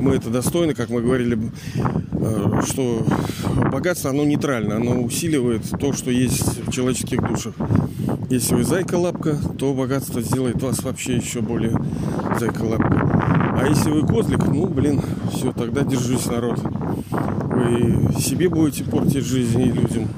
Мы 0.01 0.15
это 0.15 0.29
достойны, 0.29 0.75
как 0.75 0.91
мы 0.91 1.01
говорили, 1.01 1.39
э, 1.75 2.63
что 2.67 3.07
богатство, 3.71 4.11
оно 4.11 4.25
нейтрально, 4.25 4.77
оно 4.77 5.03
усиливает 5.03 5.63
то, 5.79 5.95
что 5.95 6.11
есть 6.11 6.67
в 6.67 6.71
человеческих 6.71 7.27
душах. 7.27 7.55
Если 8.29 8.55
вы 8.55 8.65
зайка-лапка, 8.65 9.39
то 9.59 9.73
богатство 9.73 10.21
сделает 10.21 10.63
вас 10.63 10.83
вообще 10.83 11.17
еще 11.17 11.41
более 11.41 11.73
зайка-лапка. 12.39 13.57
А 13.59 13.67
если 13.69 13.91
вы 13.91 14.07
козлик, 14.07 14.47
ну, 14.47 14.67
блин, 14.67 15.03
все, 15.33 15.53
тогда 15.53 15.83
держись, 15.83 16.27
народ. 16.27 16.61
Вы 17.11 18.21
себе 18.21 18.49
будете 18.49 18.85
портить 18.85 19.25
жизнь 19.25 19.61
и 19.61 19.73
людям. 19.73 20.09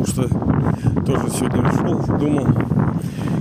Потому 0.00 0.06
что 0.06 1.04
тоже 1.04 1.30
сегодня 1.30 1.72
шел, 1.72 2.18
думал, 2.18 2.46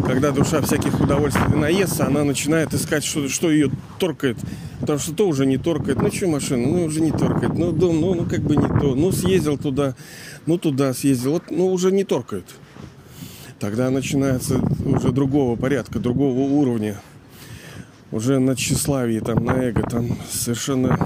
когда 0.06 0.32
душа 0.32 0.62
всяких 0.62 1.00
удовольствий 1.00 1.56
наестся, 1.56 2.08
она 2.08 2.26
начинает 2.26 2.74
искать, 2.74 3.06
что, 3.06 3.30
что 3.30 3.50
ее 3.50 3.72
торкает. 3.98 4.38
Потому 4.82 5.00
что 5.00 5.14
то 5.14 5.28
уже 5.28 5.46
не 5.46 5.58
торкает. 5.58 6.02
Ну, 6.02 6.12
что 6.12 6.28
машина? 6.28 6.68
Ну, 6.68 6.84
уже 6.86 7.00
не 7.00 7.12
торкает. 7.12 7.54
Ну, 7.58 7.72
дом, 7.72 8.02
ну, 8.02 8.14
ну, 8.14 8.26
как 8.26 8.42
бы 8.42 8.58
не 8.58 8.68
то. 8.68 8.94
Ну, 8.96 9.12
съездил 9.12 9.58
туда, 9.58 9.96
ну, 10.46 10.58
туда 10.58 10.94
съездил. 10.94 11.34
Вот, 11.34 11.44
ну, 11.50 11.72
уже 11.72 11.92
не 11.92 12.04
торкает. 12.04 12.46
Тогда 13.60 13.90
начинается 13.90 14.60
уже 14.86 15.12
другого 15.12 15.56
порядка, 15.56 16.00
другого 16.00 16.40
уровня. 16.40 17.00
Уже 18.12 18.40
на 18.40 18.56
тщеславии, 18.56 19.20
там, 19.20 19.46
на 19.46 19.52
эго, 19.52 19.84
там 19.84 20.18
совершенно 20.30 20.98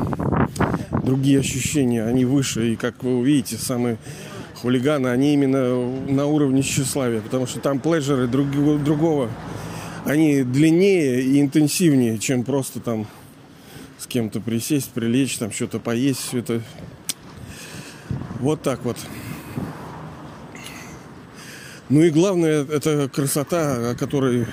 другие 1.04 1.40
ощущения, 1.40 2.06
они 2.06 2.26
выше. 2.26 2.74
И, 2.74 2.76
как 2.76 3.04
вы 3.04 3.18
увидите, 3.18 3.58
самые 3.58 3.98
хулиганы, 4.64 5.10
они 5.10 5.34
именно 5.34 5.76
на 6.10 6.26
уровне 6.26 6.64
тщеславия, 6.64 7.20
потому 7.20 7.46
что 7.48 7.60
там 7.60 7.82
пледжеры 7.82 8.28
друг, 8.28 8.50
другого, 8.50 9.30
они 10.06 10.44
длиннее 10.44 11.22
и 11.22 11.42
интенсивнее, 11.42 12.18
чем 12.18 12.46
просто 12.46 12.80
там 12.80 13.06
с 13.98 14.08
кем-то 14.08 14.40
присесть, 14.40 14.92
прилечь, 14.92 15.38
там 15.38 15.52
что-то 15.52 15.80
поесть, 15.80 16.22
все 16.22 16.40
это 16.40 16.62
вот 18.40 18.62
так 18.62 18.86
вот. 18.86 18.96
Ну 21.90 22.02
и 22.02 22.10
главное, 22.10 22.64
это 22.64 23.10
красота, 23.10 23.92
о 23.92 23.96
которой 23.96 24.48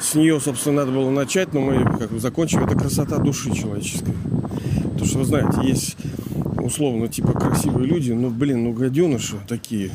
с 0.00 0.14
нее, 0.14 0.40
собственно, 0.40 0.76
надо 0.76 0.92
было 0.92 1.10
начать, 1.10 1.52
но 1.52 1.60
мы 1.60 1.84
как 1.98 2.12
бы 2.12 2.20
закончим. 2.20 2.64
Это 2.64 2.78
красота 2.78 3.18
души 3.18 3.52
человеческой. 3.52 4.14
Потому 4.84 5.04
что, 5.04 5.18
вы 5.18 5.24
знаете, 5.24 5.58
есть 5.64 5.96
условно, 6.70 7.08
типа 7.08 7.32
красивые 7.32 7.86
люди, 7.86 8.12
но, 8.12 8.30
блин, 8.30 8.62
ну 8.62 8.72
гаденыши 8.72 9.36
такие. 9.48 9.90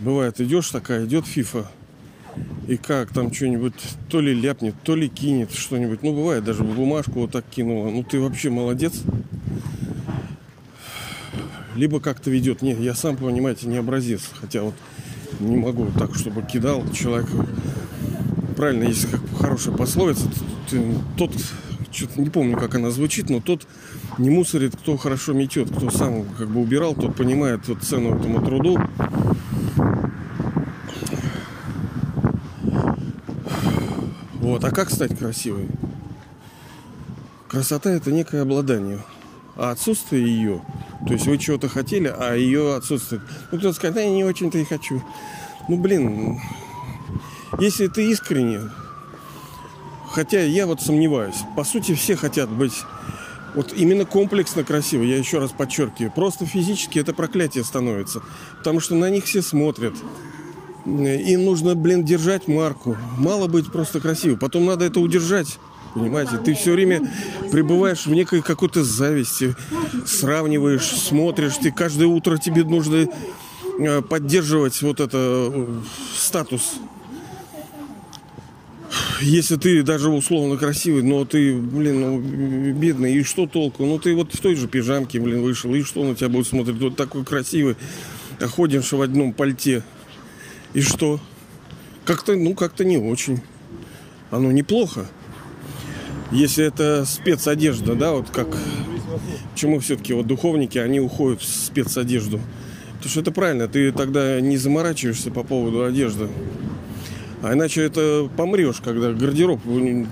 Бывает, 0.00 0.40
идешь 0.40 0.70
такая, 0.70 1.06
идет 1.06 1.24
фифа, 1.24 1.70
и 2.66 2.76
как 2.76 3.12
там 3.12 3.32
что-нибудь 3.32 3.74
то 4.08 4.20
ли 4.20 4.34
ляпнет, 4.34 4.74
то 4.82 4.96
ли 4.96 5.08
кинет 5.08 5.52
что-нибудь. 5.52 6.02
Ну, 6.02 6.14
бывает, 6.14 6.42
даже 6.42 6.64
бумажку 6.64 7.20
вот 7.20 7.30
так 7.30 7.44
кинула. 7.48 7.90
Ну, 7.90 8.02
ты 8.02 8.20
вообще 8.20 8.50
молодец. 8.50 9.02
Либо 11.76 12.00
как-то 12.00 12.28
ведет. 12.30 12.62
Нет, 12.62 12.80
я 12.80 12.94
сам, 12.94 13.16
понимаете, 13.16 13.68
не 13.68 13.76
образец. 13.76 14.22
Хотя 14.40 14.62
вот 14.62 14.74
не 15.38 15.56
могу 15.56 15.86
так, 15.96 16.16
чтобы 16.16 16.42
кидал 16.42 16.82
человек. 16.92 17.28
Правильно, 18.56 18.84
есть 18.84 19.08
как 19.10 19.20
хорошая 19.38 19.76
пословица. 19.76 20.28
Тот, 21.16 21.30
что-то 21.96 22.20
не 22.20 22.30
помню, 22.30 22.56
как 22.56 22.74
она 22.74 22.90
звучит, 22.90 23.30
но 23.30 23.40
тот 23.40 23.66
не 24.18 24.30
мусорит, 24.30 24.76
кто 24.76 24.96
хорошо 24.96 25.32
метет, 25.32 25.70
кто 25.74 25.90
сам 25.90 26.24
как 26.38 26.48
бы 26.48 26.60
убирал, 26.60 26.94
тот 26.94 27.16
понимает 27.16 27.66
вот 27.68 27.82
цену 27.82 28.16
этому 28.16 28.44
труду. 28.44 28.78
Вот. 34.34 34.62
А 34.62 34.70
как 34.70 34.90
стать 34.90 35.18
красивой? 35.18 35.68
Красота 37.48 37.90
это 37.90 38.12
некое 38.12 38.42
обладание. 38.42 39.00
А 39.56 39.70
отсутствие 39.70 40.24
ее, 40.24 40.62
то 41.06 41.14
есть 41.14 41.26
вы 41.26 41.38
чего-то 41.38 41.68
хотели, 41.68 42.14
а 42.14 42.34
ее 42.34 42.76
отсутствует. 42.76 43.22
Ну, 43.50 43.58
кто-то 43.58 43.74
скажет, 43.74 43.96
да, 43.96 44.02
я 44.02 44.10
не 44.10 44.22
очень-то 44.22 44.58
и 44.58 44.64
хочу. 44.64 45.02
Ну, 45.68 45.78
блин, 45.78 46.38
если 47.58 47.86
ты 47.86 48.10
искренне, 48.10 48.60
хотя 50.16 50.40
я 50.40 50.66
вот 50.66 50.80
сомневаюсь, 50.80 51.36
по 51.56 51.62
сути 51.62 51.94
все 51.94 52.16
хотят 52.16 52.48
быть 52.48 52.72
вот 53.54 53.74
именно 53.76 54.06
комплексно 54.06 54.64
красиво, 54.64 55.02
я 55.02 55.18
еще 55.18 55.38
раз 55.38 55.50
подчеркиваю, 55.50 56.10
просто 56.10 56.46
физически 56.46 56.98
это 56.98 57.12
проклятие 57.12 57.62
становится, 57.64 58.22
потому 58.56 58.80
что 58.80 58.94
на 58.94 59.10
них 59.10 59.26
все 59.26 59.42
смотрят. 59.42 59.92
Им 60.86 61.44
нужно, 61.44 61.74
блин, 61.74 62.02
держать 62.02 62.48
марку. 62.48 62.96
Мало 63.18 63.46
быть 63.46 63.70
просто 63.72 64.00
красивым. 64.00 64.38
Потом 64.38 64.64
надо 64.64 64.84
это 64.84 65.00
удержать. 65.00 65.58
Понимаете, 65.94 66.38
ты 66.38 66.54
все 66.54 66.72
время 66.72 67.10
пребываешь 67.50 68.06
в 68.06 68.10
некой 68.10 68.40
какой-то 68.40 68.84
зависти, 68.84 69.54
сравниваешь, 70.06 70.86
смотришь, 70.86 71.56
ты 71.56 71.72
каждое 71.72 72.06
утро 72.06 72.38
тебе 72.38 72.62
нужно 72.62 73.08
э, 73.78 74.00
поддерживать 74.00 74.80
вот 74.80 75.00
это 75.00 75.18
э, 75.18 75.66
статус. 76.16 76.78
Если 79.20 79.56
ты 79.56 79.82
даже 79.82 80.10
условно 80.10 80.56
красивый, 80.56 81.02
но 81.02 81.24
ты, 81.24 81.54
блин, 81.56 82.00
ну, 82.00 82.20
бедный, 82.72 83.14
и 83.14 83.22
что 83.22 83.46
толку? 83.46 83.84
Ну, 83.86 83.98
ты 83.98 84.14
вот 84.14 84.34
в 84.34 84.40
той 84.40 84.54
же 84.54 84.68
пижамке, 84.68 85.20
блин, 85.20 85.42
вышел, 85.42 85.74
и 85.74 85.82
что 85.82 86.04
на 86.04 86.14
тебя 86.14 86.28
будет 86.28 86.46
смотреть? 86.46 86.78
Вот 86.78 86.96
такой 86.96 87.24
красивый, 87.24 87.76
ходишь 88.40 88.92
в 88.92 89.00
одном 89.00 89.32
пальте. 89.32 89.82
И 90.74 90.82
что? 90.82 91.20
Как-то, 92.04 92.36
ну, 92.36 92.54
как-то 92.54 92.84
не 92.84 92.98
очень. 92.98 93.40
Оно 94.30 94.52
неплохо. 94.52 95.06
Если 96.30 96.64
это 96.64 97.04
спецодежда, 97.06 97.94
да, 97.94 98.12
вот 98.12 98.30
как... 98.30 98.48
Почему 99.52 99.80
все-таки 99.80 100.12
вот 100.12 100.26
духовники, 100.26 100.76
они 100.76 101.00
уходят 101.00 101.40
в 101.40 101.44
спецодежду? 101.44 102.40
Потому 102.96 103.10
что 103.10 103.20
это 103.20 103.30
правильно, 103.30 103.68
ты 103.68 103.92
тогда 103.92 104.40
не 104.40 104.56
заморачиваешься 104.56 105.30
по 105.30 105.42
поводу 105.42 105.84
одежды. 105.84 106.28
А 107.42 107.52
иначе 107.52 107.82
это 107.82 108.28
помрешь, 108.36 108.80
когда 108.82 109.12
гардероб 109.12 109.60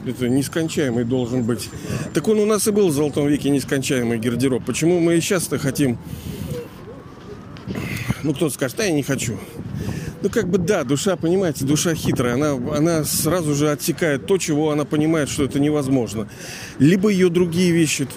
это 0.06 0.28
нескончаемый 0.28 1.04
должен 1.04 1.42
быть. 1.42 1.70
Так 2.12 2.28
он 2.28 2.38
у 2.38 2.46
нас 2.46 2.68
и 2.68 2.70
был 2.70 2.88
в 2.88 2.92
Золотом 2.92 3.26
веке 3.26 3.50
нескончаемый 3.50 4.18
гардероб. 4.18 4.64
Почему 4.64 5.00
мы 5.00 5.16
и 5.16 5.20
сейчас-то 5.20 5.58
хотим... 5.58 5.98
Ну, 8.22 8.34
кто-то 8.34 8.54
скажет, 8.54 8.76
да, 8.78 8.84
я 8.84 8.92
не 8.92 9.02
хочу. 9.02 9.38
Ну, 10.22 10.30
как 10.30 10.48
бы 10.48 10.56
да, 10.56 10.84
душа, 10.84 11.16
понимаете, 11.16 11.66
душа 11.66 11.94
хитрая. 11.94 12.34
Она, 12.34 12.52
она 12.74 13.04
сразу 13.04 13.54
же 13.54 13.70
отсекает 13.70 14.26
то, 14.26 14.38
чего 14.38 14.70
она 14.70 14.86
понимает, 14.86 15.28
что 15.28 15.44
это 15.44 15.60
невозможно. 15.60 16.28
Либо 16.78 17.10
ее 17.10 17.28
другие 17.28 17.72
вещи, 17.72 18.08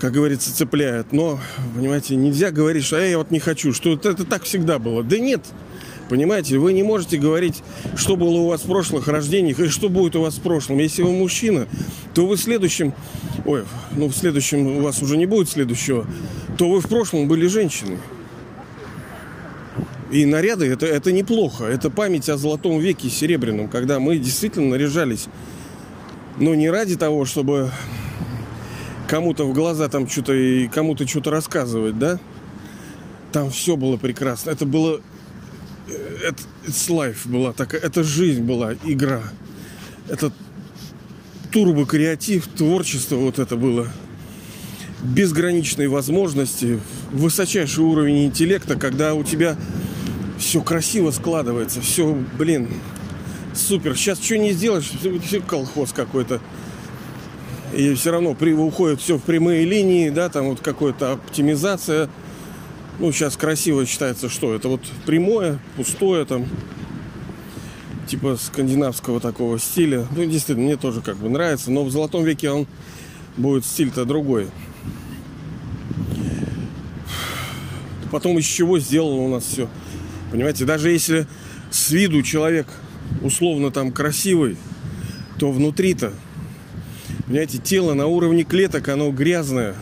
как 0.00 0.12
говорится, 0.12 0.52
цепляют. 0.52 1.12
Но, 1.12 1.38
понимаете, 1.76 2.16
нельзя 2.16 2.50
говорить, 2.50 2.84
что 2.84 2.98
я 2.98 3.18
вот 3.18 3.30
не 3.30 3.38
хочу, 3.38 3.72
что 3.72 3.92
это, 3.92 4.10
это 4.10 4.24
так 4.24 4.42
всегда 4.42 4.80
было. 4.80 5.04
Да 5.04 5.18
нет, 5.18 5.44
Понимаете, 6.12 6.58
вы 6.58 6.74
не 6.74 6.82
можете 6.82 7.16
говорить, 7.16 7.62
что 7.96 8.16
было 8.16 8.40
у 8.40 8.48
вас 8.48 8.64
в 8.64 8.66
прошлых 8.66 9.08
рождениях 9.08 9.58
и 9.60 9.68
что 9.68 9.88
будет 9.88 10.14
у 10.14 10.20
вас 10.20 10.34
в 10.34 10.42
прошлом. 10.42 10.76
Если 10.76 11.00
вы 11.00 11.10
мужчина, 11.10 11.66
то 12.12 12.26
вы 12.26 12.36
в 12.36 12.38
следующем, 12.38 12.92
ой, 13.46 13.64
ну 13.96 14.08
в 14.08 14.14
следующем 14.14 14.76
у 14.76 14.80
вас 14.82 15.00
уже 15.00 15.16
не 15.16 15.24
будет 15.24 15.48
следующего, 15.48 16.06
то 16.58 16.68
вы 16.68 16.82
в 16.82 16.86
прошлом 16.86 17.28
были 17.28 17.46
женщиной. 17.46 17.96
И 20.10 20.26
наряды 20.26 20.66
это, 20.66 20.84
это 20.84 21.12
неплохо. 21.12 21.64
Это 21.64 21.88
память 21.88 22.28
о 22.28 22.36
золотом 22.36 22.78
веке 22.78 23.08
серебряном, 23.08 23.68
когда 23.68 23.98
мы 23.98 24.18
действительно 24.18 24.68
наряжались. 24.68 25.28
Но 26.36 26.54
не 26.54 26.68
ради 26.68 26.96
того, 26.96 27.24
чтобы 27.24 27.70
кому-то 29.08 29.46
в 29.46 29.54
глаза 29.54 29.88
там 29.88 30.06
что-то 30.06 30.34
и 30.34 30.68
кому-то 30.68 31.08
что-то 31.08 31.30
рассказывать, 31.30 31.98
да? 31.98 32.20
Там 33.32 33.50
все 33.50 33.78
было 33.78 33.96
прекрасно. 33.96 34.50
Это 34.50 34.66
было... 34.66 35.00
Это 36.22 36.42
it's 36.66 36.88
life 36.88 37.28
была 37.28 37.52
такая. 37.52 37.80
Это 37.80 38.02
жизнь 38.02 38.42
была, 38.42 38.74
игра. 38.84 39.22
Это 40.08 40.32
турбо-креатив, 41.50 42.46
творчество 42.46 43.16
вот 43.16 43.38
это 43.38 43.56
было. 43.56 43.88
Безграничные 45.02 45.88
возможности, 45.88 46.80
высочайший 47.10 47.84
уровень 47.84 48.26
интеллекта, 48.26 48.76
когда 48.76 49.14
у 49.14 49.24
тебя 49.24 49.56
все 50.38 50.60
красиво 50.60 51.10
складывается, 51.10 51.80
все, 51.80 52.16
блин, 52.38 52.68
супер. 53.54 53.96
Сейчас 53.96 54.22
что 54.22 54.38
не 54.38 54.52
сделаешь, 54.52 54.90
все 55.24 55.40
колхоз 55.40 55.92
какой-то. 55.92 56.40
И 57.74 57.94
все 57.94 58.12
равно 58.12 58.34
при, 58.34 58.52
уходит 58.52 59.00
все 59.00 59.16
в 59.16 59.22
прямые 59.22 59.64
линии, 59.64 60.10
да, 60.10 60.28
там 60.28 60.50
вот 60.50 60.60
какая-то 60.60 61.12
оптимизация. 61.12 62.10
Ну, 63.02 63.10
сейчас 63.10 63.36
красиво 63.36 63.84
считается, 63.84 64.28
что 64.28 64.54
это 64.54 64.68
вот 64.68 64.80
прямое, 65.06 65.58
пустое 65.76 66.24
там, 66.24 66.46
типа 68.06 68.36
скандинавского 68.40 69.18
такого 69.18 69.58
стиля. 69.58 70.06
Ну, 70.14 70.24
действительно, 70.24 70.66
мне 70.66 70.76
тоже 70.76 71.00
как 71.00 71.16
бы 71.16 71.28
нравится, 71.28 71.72
но 71.72 71.82
в 71.82 71.90
Золотом 71.90 72.22
веке 72.22 72.50
он 72.50 72.68
будет 73.36 73.66
стиль-то 73.66 74.04
другой. 74.04 74.50
Потом 78.12 78.38
из 78.38 78.44
чего 78.44 78.78
сделано 78.78 79.22
у 79.22 79.28
нас 79.28 79.46
все. 79.46 79.68
Понимаете, 80.30 80.64
даже 80.64 80.92
если 80.92 81.26
с 81.72 81.90
виду 81.90 82.22
человек 82.22 82.68
условно 83.20 83.72
там 83.72 83.90
красивый, 83.90 84.56
то 85.40 85.50
внутри-то, 85.50 86.12
понимаете, 87.26 87.58
тело 87.58 87.94
на 87.94 88.06
уровне 88.06 88.44
клеток, 88.44 88.88
оно 88.90 89.10
грязное. 89.10 89.74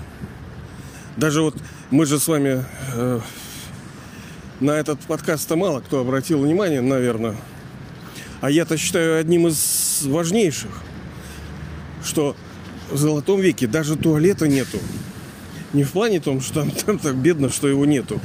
Даже 1.19 1.43
вот 1.43 1.55
мы 1.91 2.07
же 2.07 2.21
с 2.21 2.29
вами 2.29 2.65
э, 2.95 3.21
на 4.61 4.71
этот 4.73 5.01
подкаст-то 5.01 5.57
мало 5.57 5.81
кто 5.81 6.01
обратил 6.01 6.41
внимание, 6.41 6.81
наверное. 6.81 7.37
А 8.41 8.51
я-то 8.51 8.77
считаю 8.77 9.19
одним 9.19 9.49
из 9.49 10.03
важнейших, 10.05 10.71
что 12.05 12.37
в 12.91 12.97
Золотом 12.97 13.41
веке 13.41 13.67
даже 13.67 13.97
туалета 13.97 14.49
нету. 14.49 14.79
Не 15.73 15.85
в 15.85 15.93
плане 15.93 16.21
том, 16.21 16.41
что 16.41 16.61
там, 16.61 16.71
там 16.87 16.99
так 16.99 17.17
бедно, 17.17 17.51
что 17.51 17.69
его 17.69 17.85
нету, 17.85 18.21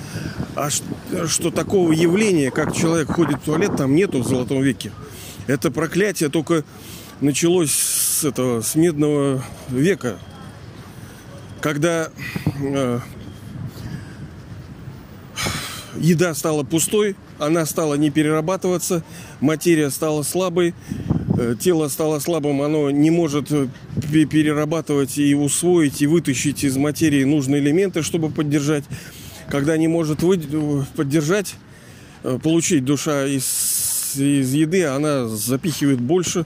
а 0.55 0.69
что, 0.69 1.27
что 1.27 1.51
такого 1.51 1.91
явления, 1.91 2.51
как 2.51 2.75
человек 2.75 3.11
ходит 3.11 3.37
в 3.41 3.45
туалет, 3.45 3.75
там 3.75 3.95
нету 3.95 4.21
в 4.21 4.27
Золотом 4.27 4.61
веке. 4.61 4.91
Это 5.47 5.71
проклятие 5.71 6.29
только 6.29 6.63
началось 7.21 7.71
с 7.71 8.23
этого, 8.23 8.61
с 8.61 8.75
медного 8.75 9.43
века, 9.69 10.17
когда 11.61 12.09
э, 12.61 12.99
еда 15.97 16.33
стала 16.33 16.63
пустой, 16.63 17.15
она 17.39 17.65
стала 17.65 17.95
не 17.95 18.09
перерабатываться, 18.09 19.03
материя 19.39 19.89
стала 19.89 20.23
слабой, 20.23 20.73
Э, 21.37 21.55
тело 21.59 21.89
стало 21.89 22.19
слабым, 22.19 22.61
оно 22.61 22.89
не 22.91 23.11
может 23.11 23.51
э, 23.51 23.67
перерабатывать 24.11 25.17
и 25.17 25.35
усвоить, 25.35 26.01
и 26.01 26.07
вытащить 26.07 26.63
из 26.63 26.77
материи 26.77 27.23
нужные 27.25 27.61
элементы, 27.61 28.03
чтобы 28.03 28.29
поддержать. 28.29 28.85
Когда 29.49 29.75
не 29.75 29.87
может 29.87 30.23
вы... 30.23 30.37
Э, 30.37 30.83
поддержать, 30.95 31.55
получить 32.41 32.85
душа 32.85 33.27
из, 33.27 34.15
из 34.15 34.53
еды, 34.53 34.85
она 34.85 35.27
запихивает 35.27 35.99
больше, 35.99 36.45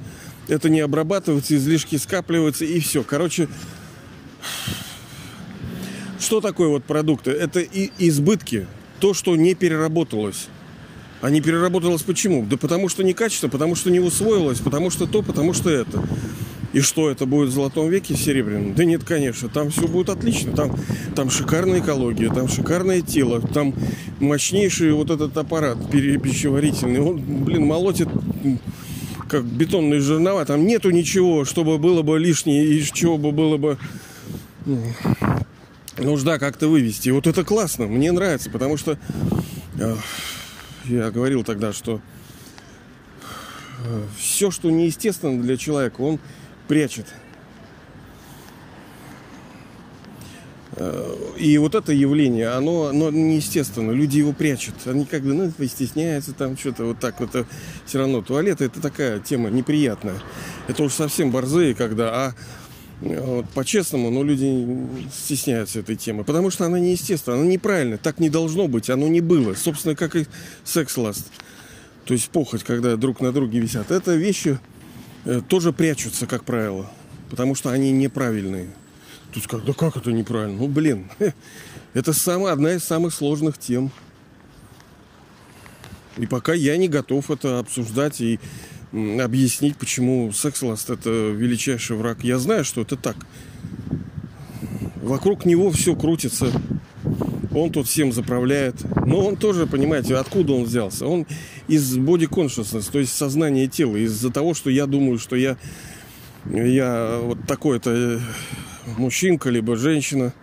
это 0.50 0.70
не 0.70 0.82
обрабатывается, 0.82 1.56
излишки 1.56 1.96
скапливаются, 1.96 2.66
и 2.66 2.80
все. 2.80 3.04
Короче, 3.04 3.48
что 6.20 6.42
такое 6.42 6.68
вот 6.68 6.84
продукты? 6.84 7.32
Это 7.32 7.62
и 7.62 7.92
избытки, 8.00 8.68
то, 9.00 9.14
что 9.14 9.36
не 9.36 9.56
переработалось. 9.56 10.48
А 11.22 11.30
не 11.30 11.42
переработалось 11.42 12.04
почему? 12.04 12.46
Да 12.46 12.58
потому 12.58 12.88
что 12.88 13.04
не 13.04 13.14
качество, 13.14 13.48
потому 13.50 13.76
что 13.76 13.92
не 13.92 14.00
усвоилось, 14.00 14.60
потому 14.60 14.90
что 14.90 15.06
то, 15.06 15.22
потому 15.22 15.54
что 15.54 15.70
это. 15.70 16.02
И 16.72 16.82
что 16.82 17.10
это 17.10 17.26
будет 17.26 17.50
в 17.50 17.54
золотом 17.54 17.90
веке 17.90 18.16
серебряном? 18.16 18.76
Да 18.76 18.86
нет, 18.86 19.04
конечно, 19.04 19.50
там 19.50 19.72
все 19.72 19.88
будет 19.88 20.10
отлично. 20.10 20.52
Там, 20.54 20.76
там 21.16 21.30
шикарная 21.30 21.80
экология, 21.80 22.30
там 22.30 22.48
шикарное 22.48 23.02
тело, 23.02 23.42
там 23.42 23.74
мощнейший 24.20 24.94
вот 24.94 25.10
этот 25.10 25.36
аппарат 25.36 25.78
пищеварительный. 25.90 27.00
Он, 27.00 27.20
блин, 27.20 27.66
молотит 27.66 28.08
как 29.28 29.44
бетонные 29.46 30.00
жернова. 30.00 30.46
Там 30.46 30.66
нету 30.66 30.92
ничего, 30.92 31.44
чтобы 31.44 31.80
было 31.80 32.02
бы 32.02 32.20
лишнее 32.20 32.66
и 32.66 32.84
чего 32.84 33.18
бы 33.18 33.32
было 33.32 33.58
бы 33.58 33.78
нужда 36.02 36.40
как-то 36.40 36.68
вывести. 36.68 37.10
И 37.10 37.12
вот 37.12 37.28
это 37.28 37.44
классно, 37.44 37.88
мне 37.88 38.12
нравится, 38.12 38.50
потому 38.50 38.78
что 38.78 38.98
я 40.86 41.12
говорил 41.12 41.44
тогда, 41.44 41.72
что 41.72 42.02
э, 43.84 44.04
все, 44.18 44.50
что 44.50 44.72
неестественно 44.72 45.42
для 45.42 45.56
человека, 45.56 46.02
он 46.02 46.20
прячет. 46.68 47.06
Э, 50.72 51.16
и 51.38 51.58
вот 51.60 51.76
это 51.76 51.94
явление, 51.94 52.50
оно, 52.50 52.88
оно 52.88 53.12
неестественно. 53.12 53.92
Люди 53.92 54.18
его 54.18 54.34
прячут. 54.34 54.76
Они 54.86 55.06
как 55.06 55.22
бы, 55.22 55.34
ну, 55.34 55.52
стесняются 55.68 56.34
там 56.34 56.58
что-то 56.58 56.86
вот 56.86 57.00
так 57.00 57.20
вот. 57.20 57.46
Все 57.86 58.00
равно 58.00 58.22
туалет 58.22 58.62
это 58.62 58.82
такая 58.82 59.20
тема 59.20 59.50
неприятная. 59.50 60.20
Это 60.68 60.84
уж 60.84 60.94
совсем 60.94 61.32
борзые, 61.32 61.76
когда, 61.76 62.10
а 62.10 62.34
вот, 63.02 63.50
по-честному, 63.50 64.10
но 64.10 64.24
люди 64.24 64.68
стесняются 65.14 65.80
этой 65.80 65.96
темы, 65.96 66.24
потому 66.24 66.50
что 66.52 66.66
она 66.66 66.80
неестественная, 66.80 67.40
она 67.40 67.48
неправильная, 67.48 67.98
так 67.98 68.20
не 68.20 68.30
должно 68.30 68.68
быть, 68.68 68.90
оно 68.90 69.08
не 69.08 69.22
было. 69.22 69.54
Собственно, 69.54 69.96
как 69.96 70.16
и 70.16 70.26
секс-ласт, 70.66 71.26
то 72.06 72.14
есть 72.14 72.30
похоть, 72.30 72.64
когда 72.64 72.96
друг 72.98 73.22
на 73.22 73.32
друге 73.32 73.60
висят. 73.60 73.92
Это 73.92 74.16
вещи 74.16 74.60
э, 75.26 75.42
тоже 75.48 75.72
прячутся, 75.72 76.28
как 76.28 76.44
правило, 76.44 76.92
потому 77.30 77.56
что 77.56 77.70
они 77.70 77.92
неправильные. 77.92 78.66
То 79.32 79.36
есть 79.36 79.48
как, 79.48 79.64
да 79.64 79.74
как 79.74 79.96
это 79.96 80.12
неправильно? 80.12 80.58
Ну, 80.58 80.68
блин, 80.68 81.10
это 81.94 82.14
самая, 82.14 82.54
одна 82.54 82.74
из 82.74 82.84
самых 82.84 83.14
сложных 83.14 83.58
тем. 83.58 83.92
И 86.18 86.26
пока 86.26 86.54
я 86.54 86.76
не 86.76 86.90
готов 86.90 87.32
это 87.32 87.60
обсуждать 87.60 88.20
и 88.20 88.40
объяснить, 88.92 89.78
почему 89.78 90.32
секс-ласт 90.32 90.90
это 90.90 91.10
величайший 91.10 91.96
враг. 91.96 92.24
Я 92.24 92.40
знаю, 92.40 92.64
что 92.66 92.82
это 92.82 92.96
так. 92.96 93.16
Вокруг 94.96 95.46
него 95.46 95.72
все 95.72 95.96
крутится. 95.96 96.52
Он 97.52 97.72
тут 97.72 97.88
всем 97.88 98.12
заправляет. 98.12 98.76
Но 99.06 99.26
он 99.26 99.36
тоже, 99.36 99.66
понимаете, 99.66 100.16
откуда 100.16 100.54
он 100.54 100.64
взялся? 100.64 101.06
Он 101.08 101.26
из 101.68 101.98
body 101.98 102.28
consciousness, 102.30 102.90
то 102.92 103.00
есть 103.00 103.16
сознания 103.16 103.68
тела. 103.68 103.96
Из-за 103.98 104.32
того, 104.32 104.54
что 104.54 104.70
я 104.70 104.86
думаю, 104.86 105.18
что 105.18 105.36
я, 105.36 105.58
я 106.46 107.20
вот 107.22 107.40
такой-то 107.48 107.92
э, 107.92 108.20
мужчинка, 108.98 109.50
либо 109.50 109.76
женщина. 109.76 110.34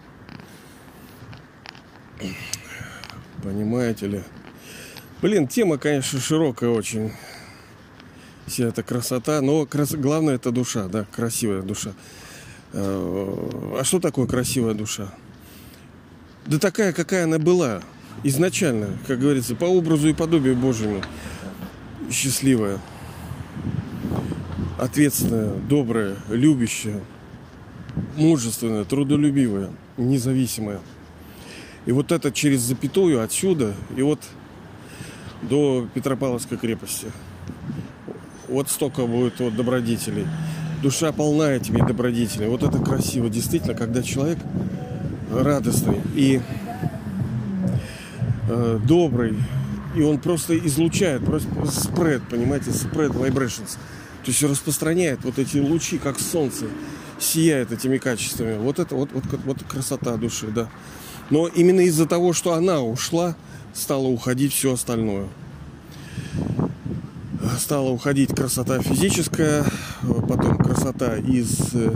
Понимаете 3.43 4.07
ли? 4.09 4.23
Блин, 5.23 5.47
тема, 5.47 5.79
конечно, 5.79 6.21
широкая 6.21 6.71
очень 6.71 7.13
вся 8.47 8.69
эта 8.69 8.83
красота. 8.83 9.41
Но 9.41 9.67
крас... 9.67 9.95
главное 9.95 10.37
это 10.37 10.51
душа, 10.51 10.89
да, 10.89 11.07
красивая 11.15 11.63
душа. 11.63 11.93
Э, 12.73 13.77
а 13.79 13.85
что 13.85 14.01
такое 14.01 14.27
красивая 14.27 14.75
душа? 14.75 15.13
Да 16.47 16.59
такая, 16.59 16.93
какая 16.93 17.25
она 17.25 17.39
была 17.39 17.83
изначально, 18.23 18.99
как 19.07 19.19
говорится, 19.19 19.55
по 19.55 19.65
образу 19.65 20.09
и 20.09 20.13
подобию 20.13 20.57
Божьему. 20.57 21.03
Счастливая, 22.11 22.79
ответственная, 24.79 25.55
добрая, 25.69 26.17
любящая, 26.29 27.03
мужественная, 28.15 28.85
трудолюбивая, 28.85 29.71
независимая. 29.97 30.81
И 31.85 31.93
вот 31.93 32.13
это 32.13 32.31
через 32.31 32.61
запятую 32.61 33.23
отсюда 33.23 33.75
и 33.97 34.03
вот 34.03 34.21
до 35.43 35.89
Петропавловской 35.95 36.59
крепости– 36.59 37.11
вот 38.49 38.71
столько 38.71 39.07
будет 39.07 39.41
вот 39.41 39.55
добродетелей. 39.55 40.27
Душа 40.83 41.13
полна 41.13 41.53
этими 41.53 41.79
добродетелями. 41.87 42.51
Вот 42.51 42.63
это 42.63 42.79
красиво, 42.79 43.29
действительно, 43.29 43.75
когда 43.75 44.03
человек 44.03 44.39
радостный 45.31 46.01
и 46.15 46.41
э, 48.49 48.81
добрый, 48.87 49.37
и 49.97 50.03
он 50.03 50.19
просто 50.19 50.57
излучает, 50.59 51.25
просто 51.25 51.49
спред, 51.71 52.23
понимаете, 52.29 52.71
спред 52.73 53.13
vibrations. 53.13 53.79
То 54.25 54.31
есть 54.31 54.43
распространяет 54.43 55.21
вот 55.25 55.39
эти 55.39 55.59
лучи, 55.59 55.99
как 55.99 56.19
солнце, 56.19 56.67
сияет 57.19 57.73
этими 57.73 57.97
качествами. 57.97 58.59
Вот 58.59 58.79
это 58.79 58.95
вот, 58.95 59.11
вот, 59.13 59.25
вот 59.45 59.63
красота 59.63 60.17
души, 60.17 60.49
да. 60.49 60.69
Но 61.31 61.49
именно 61.49 61.81
из-за 61.81 62.07
того, 62.07 62.33
что 62.33 62.53
она 62.53 62.83
ушла, 62.83 63.35
стало 63.73 64.07
уходить 64.07 64.53
все 64.53 64.75
остальное 64.75 65.27
стала 67.57 67.91
уходить 67.91 68.35
красота 68.35 68.81
физическая, 68.81 69.65
потом 70.03 70.59
красота 70.59 71.17
из 71.17 71.75
э, 71.75 71.93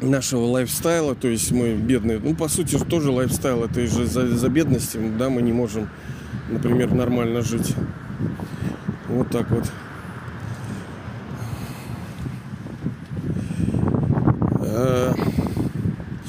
нашего 0.00 0.46
лайфстайла, 0.46 1.14
то 1.14 1.28
есть 1.28 1.52
мы 1.52 1.74
бедные, 1.74 2.18
ну 2.18 2.34
по 2.34 2.48
сути 2.48 2.78
тоже 2.78 3.10
лайфстайл, 3.10 3.64
это 3.64 3.86
же 3.86 4.06
за, 4.06 4.28
за 4.28 4.48
бедностью, 4.48 5.12
да, 5.18 5.30
мы 5.30 5.42
не 5.42 5.52
можем, 5.52 5.88
например, 6.48 6.94
нормально 6.94 7.42
жить. 7.42 7.74
Вот 9.08 9.28
так 9.30 9.50
вот. 9.50 9.70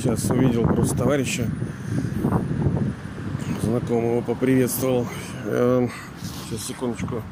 Сейчас 0.04 0.30
увидел 0.30 0.64
просто 0.64 0.98
товарища 0.98 1.48
знакомого 3.62 4.22
поприветствовал. 4.22 5.08
Сейчас, 5.46 6.68
секундочку. 6.68 7.24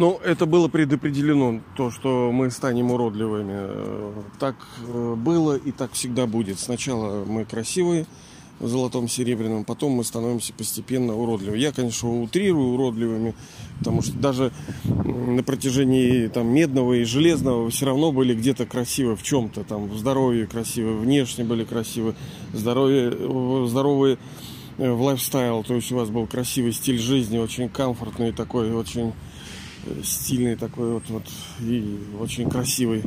Ну, 0.00 0.18
это 0.24 0.46
было 0.46 0.68
предопределено, 0.68 1.60
то, 1.76 1.90
что 1.90 2.32
мы 2.32 2.50
станем 2.50 2.90
уродливыми. 2.90 4.14
Так 4.38 4.56
э, 4.88 5.14
было 5.14 5.56
и 5.56 5.72
так 5.72 5.92
всегда 5.92 6.26
будет. 6.26 6.58
Сначала 6.58 7.22
мы 7.26 7.44
красивые 7.44 8.06
в 8.60 8.66
золотом 8.66 9.08
серебряном, 9.08 9.64
потом 9.64 9.92
мы 9.92 10.04
становимся 10.04 10.54
постепенно 10.54 11.14
уродливыми. 11.14 11.58
Я, 11.58 11.70
конечно, 11.70 12.22
утрирую 12.22 12.72
уродливыми, 12.72 13.34
потому 13.78 14.00
что 14.00 14.14
даже 14.14 14.52
на 14.84 15.42
протяжении 15.42 16.28
там, 16.28 16.46
медного 16.46 16.94
и 16.94 17.04
железного 17.04 17.68
все 17.68 17.84
равно 17.84 18.10
были 18.10 18.34
где-то 18.34 18.64
красивы 18.64 19.16
в 19.16 19.22
чем-то, 19.22 19.64
там, 19.64 19.88
в 19.88 19.98
здоровье 19.98 20.46
красивы, 20.46 20.98
внешне 20.98 21.44
были 21.44 21.64
красивы, 21.64 22.14
здоровье, 22.54 23.12
э, 23.12 23.66
здоровые 23.68 24.16
Э, 24.80 24.92
в 24.92 25.02
лайфстайл, 25.02 25.62
то 25.62 25.74
есть 25.74 25.92
у 25.92 25.96
вас 25.96 26.08
был 26.08 26.26
красивый 26.26 26.72
стиль 26.72 26.98
жизни, 26.98 27.36
очень 27.36 27.68
комфортный 27.68 28.32
такой, 28.32 28.72
очень 28.72 29.08
э, 29.08 29.12
стильный 30.04 30.56
такой 30.56 30.92
вот, 30.94 31.02
вот 31.08 31.24
и 31.60 31.98
очень 32.20 32.48
красивый. 32.48 33.02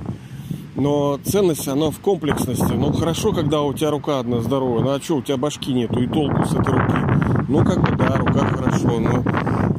Но 0.76 1.20
ценность, 1.24 1.68
она 1.68 1.92
в 1.92 2.00
комплексности. 2.00 2.74
Ну, 2.74 2.92
хорошо, 2.92 3.32
когда 3.32 3.62
у 3.62 3.74
тебя 3.74 3.92
рука 3.92 4.20
одна 4.20 4.42
здоровая. 4.42 4.84
Ну, 4.84 4.90
а 4.90 5.00
что, 5.00 5.18
у 5.18 5.22
тебя 5.22 5.38
башки 5.38 5.72
нету 5.72 6.02
и 6.02 6.08
толку 6.08 6.46
с 6.46 6.54
этой 6.54 6.74
руки? 6.74 7.46
Ну, 7.48 7.64
как 7.64 7.82
бы, 7.82 7.96
да, 7.96 8.18
рука 8.18 8.40
хорошо, 8.48 9.00
но 9.00 9.24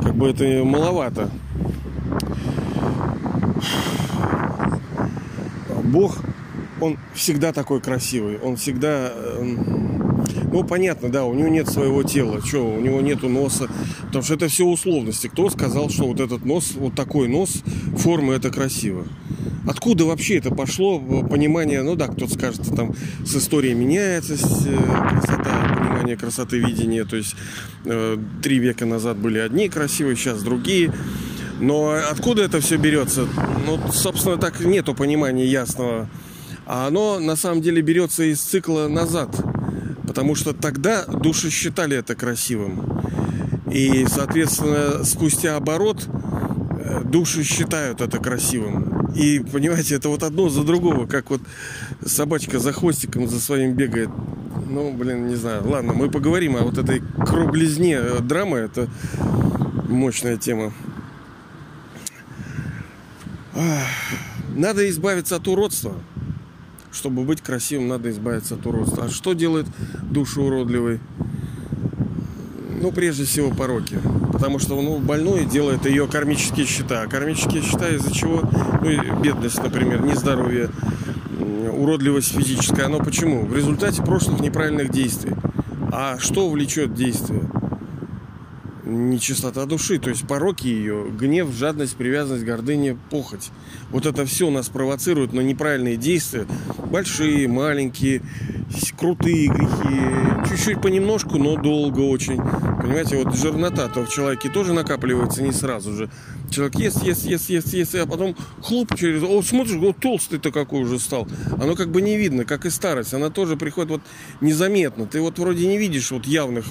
как 0.03 0.15
бы 0.15 0.29
это 0.29 0.65
маловато. 0.65 1.31
Бог, 5.83 6.17
он 6.81 6.97
всегда 7.15 7.53
такой 7.53 7.81
красивый. 7.81 8.39
Он 8.39 8.57
всегда 8.57 9.13
эм, 9.13 9.84
ну, 10.55 10.63
понятно, 10.63 11.09
да, 11.09 11.25
у 11.25 11.35
него 11.35 11.49
нет 11.49 11.69
своего 11.69 12.05
тела. 12.05 12.41
Что, 12.41 12.65
у 12.65 12.81
него 12.81 13.01
нету 13.01 13.29
носа. 13.29 13.69
Потому 14.07 14.23
что 14.23 14.35
это 14.35 14.47
все 14.47 14.65
условности. 14.65 15.27
Кто 15.27 15.51
сказал, 15.51 15.91
что 15.91 16.07
вот 16.07 16.21
этот 16.21 16.45
нос, 16.45 16.75
вот 16.77 16.95
такой 16.95 17.27
нос, 17.27 17.65
формы 17.97 18.35
это 18.35 18.51
красиво? 18.51 19.05
Откуда 19.67 20.05
вообще 20.05 20.37
это 20.37 20.55
пошло 20.55 21.01
понимание, 21.01 21.83
ну 21.83 21.97
да, 21.97 22.07
кто-то 22.07 22.35
скажет, 22.35 22.63
там 22.77 22.95
с 23.25 23.35
историей 23.35 23.75
меняется 23.75 24.35
э, 24.35 24.39
красота, 25.09 25.77
понимание 25.77 26.17
красоты 26.17 26.61
видения, 26.61 27.05
то 27.05 27.17
есть 27.17 27.35
э, 27.85 28.17
три 28.41 28.59
века 28.59 28.87
назад 28.87 29.17
были 29.17 29.39
одни 29.41 29.69
красивые, 29.69 30.15
сейчас 30.15 30.41
другие. 30.43 30.95
Но 31.59 31.99
откуда 32.11 32.43
это 32.43 32.61
все 32.61 32.77
берется? 32.77 33.27
Ну, 33.67 33.81
собственно, 33.91 34.37
так 34.37 34.61
нету 34.61 34.95
понимания 34.95 35.47
ясного. 35.47 36.09
А 36.65 36.87
оно 36.87 37.19
на 37.19 37.35
самом 37.35 37.61
деле 37.61 37.83
берется 37.83 38.23
из 38.23 38.41
цикла 38.41 38.87
назад. 38.87 39.35
Потому 40.15 40.37
что 40.37 40.53
тогда 40.53 41.05
души 41.07 41.51
считали 41.51 41.97
это 41.97 42.15
красивым. 42.15 43.03
И, 43.69 44.07
соответственно, 44.07 45.03
спустя 45.03 45.57
оборот 45.57 46.07
э, 46.07 47.03
души 47.03 47.43
считают 47.43 48.01
это 48.01 48.19
красивым. 48.19 49.11
И, 49.17 49.41
понимаете, 49.41 49.97
это 49.97 50.11
вот 50.11 50.23
одно 50.23 50.49
за 50.51 50.63
другого, 50.63 51.09
как 51.09 51.31
вот 51.31 51.41
собачка 52.07 52.61
за 52.61 52.73
хвостиком 52.73 53.27
за 53.27 53.41
своим 53.41 53.73
бегает. 53.73 54.09
Ну, 54.71 54.93
блин, 54.93 55.27
не 55.27 55.35
знаю. 55.35 55.67
Ладно, 55.69 55.95
мы 55.95 56.09
поговорим 56.09 56.55
о 56.55 56.61
вот 56.61 56.79
этой 56.79 57.03
круглизне 57.27 58.01
драмы. 58.21 58.59
Это 58.59 58.89
мощная 59.89 60.37
тема. 60.37 60.73
Надо 64.55 64.89
избавиться 64.89 65.35
от 65.35 65.49
уродства 65.49 65.97
чтобы 66.95 67.25
быть 67.25 67.41
красивым, 67.41 67.89
надо 67.89 68.11
избавиться 68.11 68.55
от 68.55 68.67
уродства. 68.67 69.05
А 69.05 69.09
что 69.09 69.33
делает 69.33 69.67
душу 70.11 70.43
уродливой? 70.43 71.01
Ну, 72.81 72.93
прежде 72.93 73.25
всего, 73.25 73.51
пороки. 73.51 73.99
Потому 74.33 74.59
что 74.59 74.81
ну, 74.81 74.99
больной 74.99 75.45
делает 75.45 75.87
ее 75.87 76.07
кармические 76.07 76.67
счета. 76.67 77.03
А 77.03 77.07
кармические 77.07 77.63
счета 77.63 77.89
из-за 77.89 78.13
чего? 78.13 78.43
Ну, 78.83 79.21
бедность, 79.21 79.63
например, 79.63 80.03
нездоровье, 80.03 80.71
уродливость 81.73 82.33
физическая. 82.33 82.87
Оно 82.87 82.99
почему? 82.99 83.45
В 83.47 83.57
результате 83.57 84.03
прошлых 84.03 84.41
неправильных 84.41 84.91
действий. 84.91 85.33
А 85.93 86.19
что 86.19 86.51
влечет 86.51 86.95
действие? 86.95 87.49
Нечистота 88.95 89.67
души, 89.67 89.99
то 89.99 90.11
есть 90.11 90.27
пороки 90.27 90.67
ее, 90.67 91.11
гнев, 91.11 91.53
жадность, 91.53 91.97
привязанность, 91.97 92.45
гордыня, 92.45 92.97
похоть. 93.11 93.51
Вот 93.91 94.07
это 94.07 94.25
все 94.27 94.51
нас 94.51 94.69
провоцирует 94.69 95.33
на 95.33 95.41
неправильные 95.41 95.97
действия. 95.97 96.47
Большие, 96.91 97.49
маленькие, 97.49 98.23
крутые 98.99 99.49
грехи. 99.49 100.49
Чуть-чуть 100.49 100.81
понемножку, 100.81 101.39
но 101.39 101.57
долго 101.57 102.01
очень. 102.01 102.37
Понимаете, 102.37 103.17
вот 103.17 103.35
жирнота-то 103.35 104.05
в 104.05 104.11
человеке 104.11 104.49
тоже 104.49 104.73
накапливается 104.73 105.43
не 105.43 105.53
сразу 105.53 105.95
же. 105.95 106.11
Человек 106.51 106.77
ест, 106.77 107.03
ест, 107.03 107.25
ест, 107.25 107.49
ест, 107.49 107.75
ест, 107.75 107.95
а 107.95 108.07
потом 108.07 108.37
хлоп 108.63 108.95
через... 108.95 109.23
О, 109.23 109.43
смотришь, 109.43 109.77
вот 109.77 109.97
толстый-то 109.99 110.53
какой 110.53 110.83
уже 110.83 110.99
стал. 110.99 111.27
Оно 111.61 111.75
как 111.75 111.91
бы 111.91 112.03
не 112.03 112.17
видно, 112.17 112.45
как 112.45 112.67
и 112.67 112.71
старость. 112.71 113.15
Она 113.15 113.31
тоже 113.31 113.57
приходит 113.57 113.91
вот 113.91 114.03
незаметно. 114.41 115.07
Ты 115.07 115.21
вот 115.21 115.39
вроде 115.39 115.67
не 115.67 115.79
видишь 115.79 116.11
вот 116.11 116.27
явных 116.27 116.67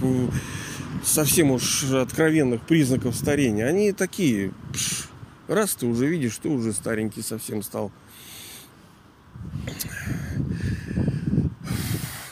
совсем 1.04 1.52
уж 1.52 1.84
откровенных 1.84 2.62
признаков 2.62 3.16
старения. 3.16 3.68
Они 3.68 3.92
такие, 3.92 4.52
пш, 4.72 5.08
раз 5.48 5.76
ты 5.76 5.86
уже 5.86 6.08
видишь, 6.08 6.38
ты 6.38 6.50
уже 6.50 6.74
старенький 6.74 7.22
совсем 7.22 7.62
стал. 7.62 7.92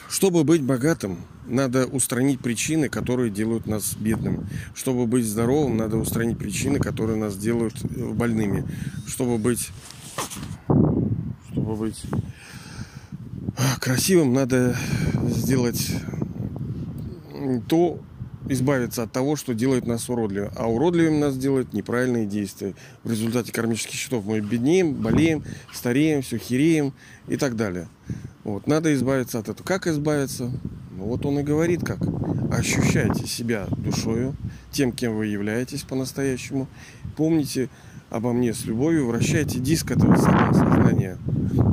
Чтобы 0.08 0.44
быть 0.44 0.62
богатым, 0.62 1.18
надо 1.46 1.86
устранить 1.86 2.40
причины, 2.40 2.88
которые 2.88 3.30
делают 3.30 3.66
нас 3.66 3.94
бедным. 3.94 4.46
Чтобы 4.74 5.06
быть 5.06 5.26
здоровым, 5.26 5.76
надо 5.76 5.96
устранить 5.96 6.38
причины, 6.38 6.78
которые 6.78 7.16
нас 7.16 7.36
делают 7.36 7.74
э, 7.82 8.12
больными. 8.12 8.64
Чтобы 9.06 9.38
быть, 9.38 9.70
чтобы 11.50 11.76
быть 11.76 12.00
красивым, 13.80 14.32
надо 14.32 14.76
сделать 15.28 15.90
то, 17.68 18.00
избавиться 18.48 19.02
от 19.02 19.12
того, 19.12 19.36
что 19.36 19.54
делает 19.54 19.86
нас 19.86 20.08
уродливым. 20.08 20.50
А 20.56 20.66
уродливым 20.68 21.20
нас 21.20 21.36
делают 21.36 21.72
неправильные 21.72 22.26
действия. 22.26 22.74
В 23.04 23.10
результате 23.10 23.52
кармических 23.52 23.94
счетов 23.94 24.24
мы 24.24 24.40
беднеем, 24.40 24.94
болеем, 24.94 25.44
стареем, 25.72 26.22
все 26.22 26.38
хереем 26.38 26.92
и 27.28 27.36
так 27.36 27.56
далее. 27.56 27.88
Вот. 28.44 28.66
Надо 28.66 28.92
избавиться 28.94 29.38
от 29.38 29.48
этого. 29.48 29.66
Как 29.66 29.86
избавиться? 29.86 30.50
Ну, 30.96 31.04
вот 31.04 31.24
он 31.24 31.38
и 31.38 31.42
говорит 31.42 31.84
как. 31.84 31.98
Ощущайте 32.52 33.26
себя 33.26 33.66
душою, 33.76 34.34
тем, 34.70 34.92
кем 34.92 35.16
вы 35.16 35.26
являетесь 35.26 35.82
по-настоящему. 35.82 36.68
Помните 37.16 37.70
обо 38.12 38.32
мне 38.32 38.52
с 38.52 38.66
любовью, 38.66 39.06
вращайте 39.06 39.58
диск 39.58 39.90
этого 39.90 40.16
сознания. 40.16 41.16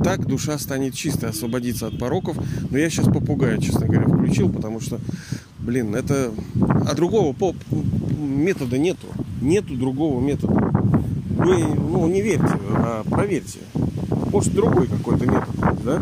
Так 0.04 0.26
душа 0.26 0.58
станет 0.58 0.94
чистой, 0.94 1.30
освободиться 1.30 1.88
от 1.88 2.00
пороков. 2.00 2.38
Но 2.70 2.78
я 2.78 2.90
сейчас 2.90 3.08
попугая, 3.08 3.58
честно 3.58 3.88
говоря, 3.88 4.08
включил, 4.08 4.50
потому 4.52 4.80
что 4.80 5.00
Блин, 5.70 5.94
это... 5.94 6.32
А 6.88 6.96
другого 6.96 7.32
по... 7.32 7.54
метода 8.18 8.80
нету. 8.80 9.06
Нету 9.40 9.76
другого 9.76 10.20
метода. 10.20 10.56
Вы, 11.38 11.64
ну, 11.64 12.08
не 12.08 12.24
верьте, 12.24 12.56
а 12.74 13.04
проверьте. 13.08 13.60
Может, 14.32 14.56
другой 14.56 14.88
какой-то 14.88 15.28
метод, 15.28 15.84
да? 15.84 16.02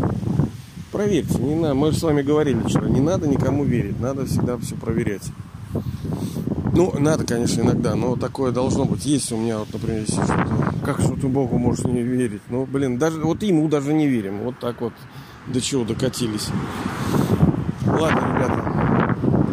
Проверьте. 0.94 1.38
Не 1.40 1.56
надо. 1.56 1.74
Мы 1.74 1.92
же 1.92 1.98
с 1.98 2.04
вами 2.04 2.22
говорили 2.22 2.62
вчера. 2.62 2.88
Не 2.88 3.02
надо 3.02 3.28
никому 3.28 3.66
верить. 3.66 4.00
Надо 4.00 4.26
всегда 4.26 4.58
все 4.58 4.76
проверять. 4.76 5.30
Ну, 6.74 6.98
надо, 6.98 7.26
конечно, 7.26 7.60
иногда, 7.60 7.96
но 7.96 8.16
такое 8.16 8.54
должно 8.54 8.86
быть. 8.86 9.06
Есть 9.06 9.34
у 9.34 9.38
меня, 9.38 9.60
вот, 9.60 9.74
например, 9.74 10.04
что-то... 10.08 10.48
Как 10.86 11.02
что 11.02 11.16
ты 11.16 11.28
Богу 11.28 11.58
можешь 11.58 11.84
не 11.84 12.04
верить? 12.04 12.42
Ну, 12.50 12.66
блин, 12.66 12.98
даже 12.98 13.20
вот 13.20 13.44
ему 13.44 13.68
даже 13.68 13.92
не 13.92 14.08
верим. 14.08 14.44
Вот 14.44 14.60
так 14.60 14.80
вот 14.80 14.94
до 15.48 15.60
чего 15.60 15.84
докатились. 15.84 16.48
Ладно, 17.86 18.34
ребята. 18.34 18.77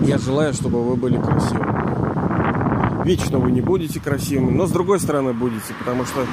Я 0.04 0.18
желаю, 0.18 0.52
чтобы 0.52 0.84
вы 0.84 0.96
были 0.96 1.16
красивыми. 1.16 3.04
Вечно 3.04 3.38
вы 3.38 3.50
не 3.52 3.62
будете 3.62 4.00
красивыми, 4.00 4.50
но 4.50 4.66
с 4.66 4.70
другой 4.70 5.00
стороны 5.00 5.32
будете, 5.32 5.72
потому 5.78 6.04
что 6.04 6.26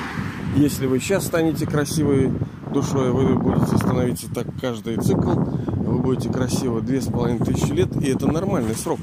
если 0.55 0.87
вы 0.87 0.99
сейчас 0.99 1.25
станете 1.25 1.65
красивой 1.65 2.33
душой, 2.73 3.11
вы 3.11 3.37
будете 3.37 3.77
становиться 3.77 4.29
так 4.33 4.47
каждый 4.59 4.97
цикл, 4.97 5.31
вы 5.31 5.99
будете 5.99 6.29
красивы 6.29 6.81
две 6.81 6.99
с 7.01 7.07
половиной 7.07 7.45
тысячи 7.45 7.71
лет, 7.71 7.95
и 7.95 8.09
это 8.09 8.27
нормальный 8.27 8.75
срок. 8.75 8.99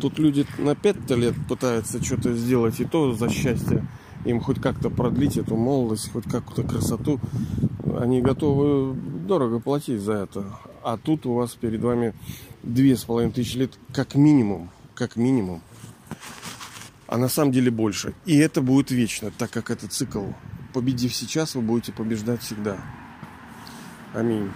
Тут 0.00 0.18
люди 0.18 0.46
на 0.58 0.74
пять 0.74 1.10
лет 1.10 1.34
пытаются 1.46 2.02
что-то 2.02 2.32
сделать, 2.32 2.80
и 2.80 2.86
то 2.86 3.12
за 3.12 3.28
счастье 3.28 3.86
им 4.24 4.40
хоть 4.40 4.60
как-то 4.60 4.88
продлить 4.88 5.36
эту 5.36 5.56
молодость, 5.56 6.10
хоть 6.12 6.24
какую-то 6.24 6.62
красоту. 6.62 7.20
Они 7.98 8.22
готовы 8.22 8.94
дорого 8.94 9.60
платить 9.60 10.00
за 10.00 10.12
это. 10.14 10.44
А 10.82 10.96
тут 10.96 11.26
у 11.26 11.34
вас 11.34 11.54
перед 11.54 11.80
вами 11.80 12.14
две 12.62 12.96
с 12.96 13.04
половиной 13.04 13.32
тысячи 13.32 13.56
лет 13.56 13.72
как 13.92 14.14
минимум. 14.14 14.70
Как 14.94 15.16
минимум. 15.16 15.62
А 17.06 17.18
на 17.18 17.28
самом 17.28 17.52
деле 17.52 17.70
больше. 17.70 18.14
И 18.24 18.36
это 18.36 18.60
будет 18.60 18.90
вечно, 18.90 19.30
так 19.36 19.50
как 19.50 19.70
это 19.70 19.88
цикл. 19.88 20.26
Победив 20.72 21.14
сейчас, 21.14 21.54
вы 21.54 21.62
будете 21.62 21.92
побеждать 21.92 22.42
всегда. 22.42 22.78
Аминь. 24.14 24.50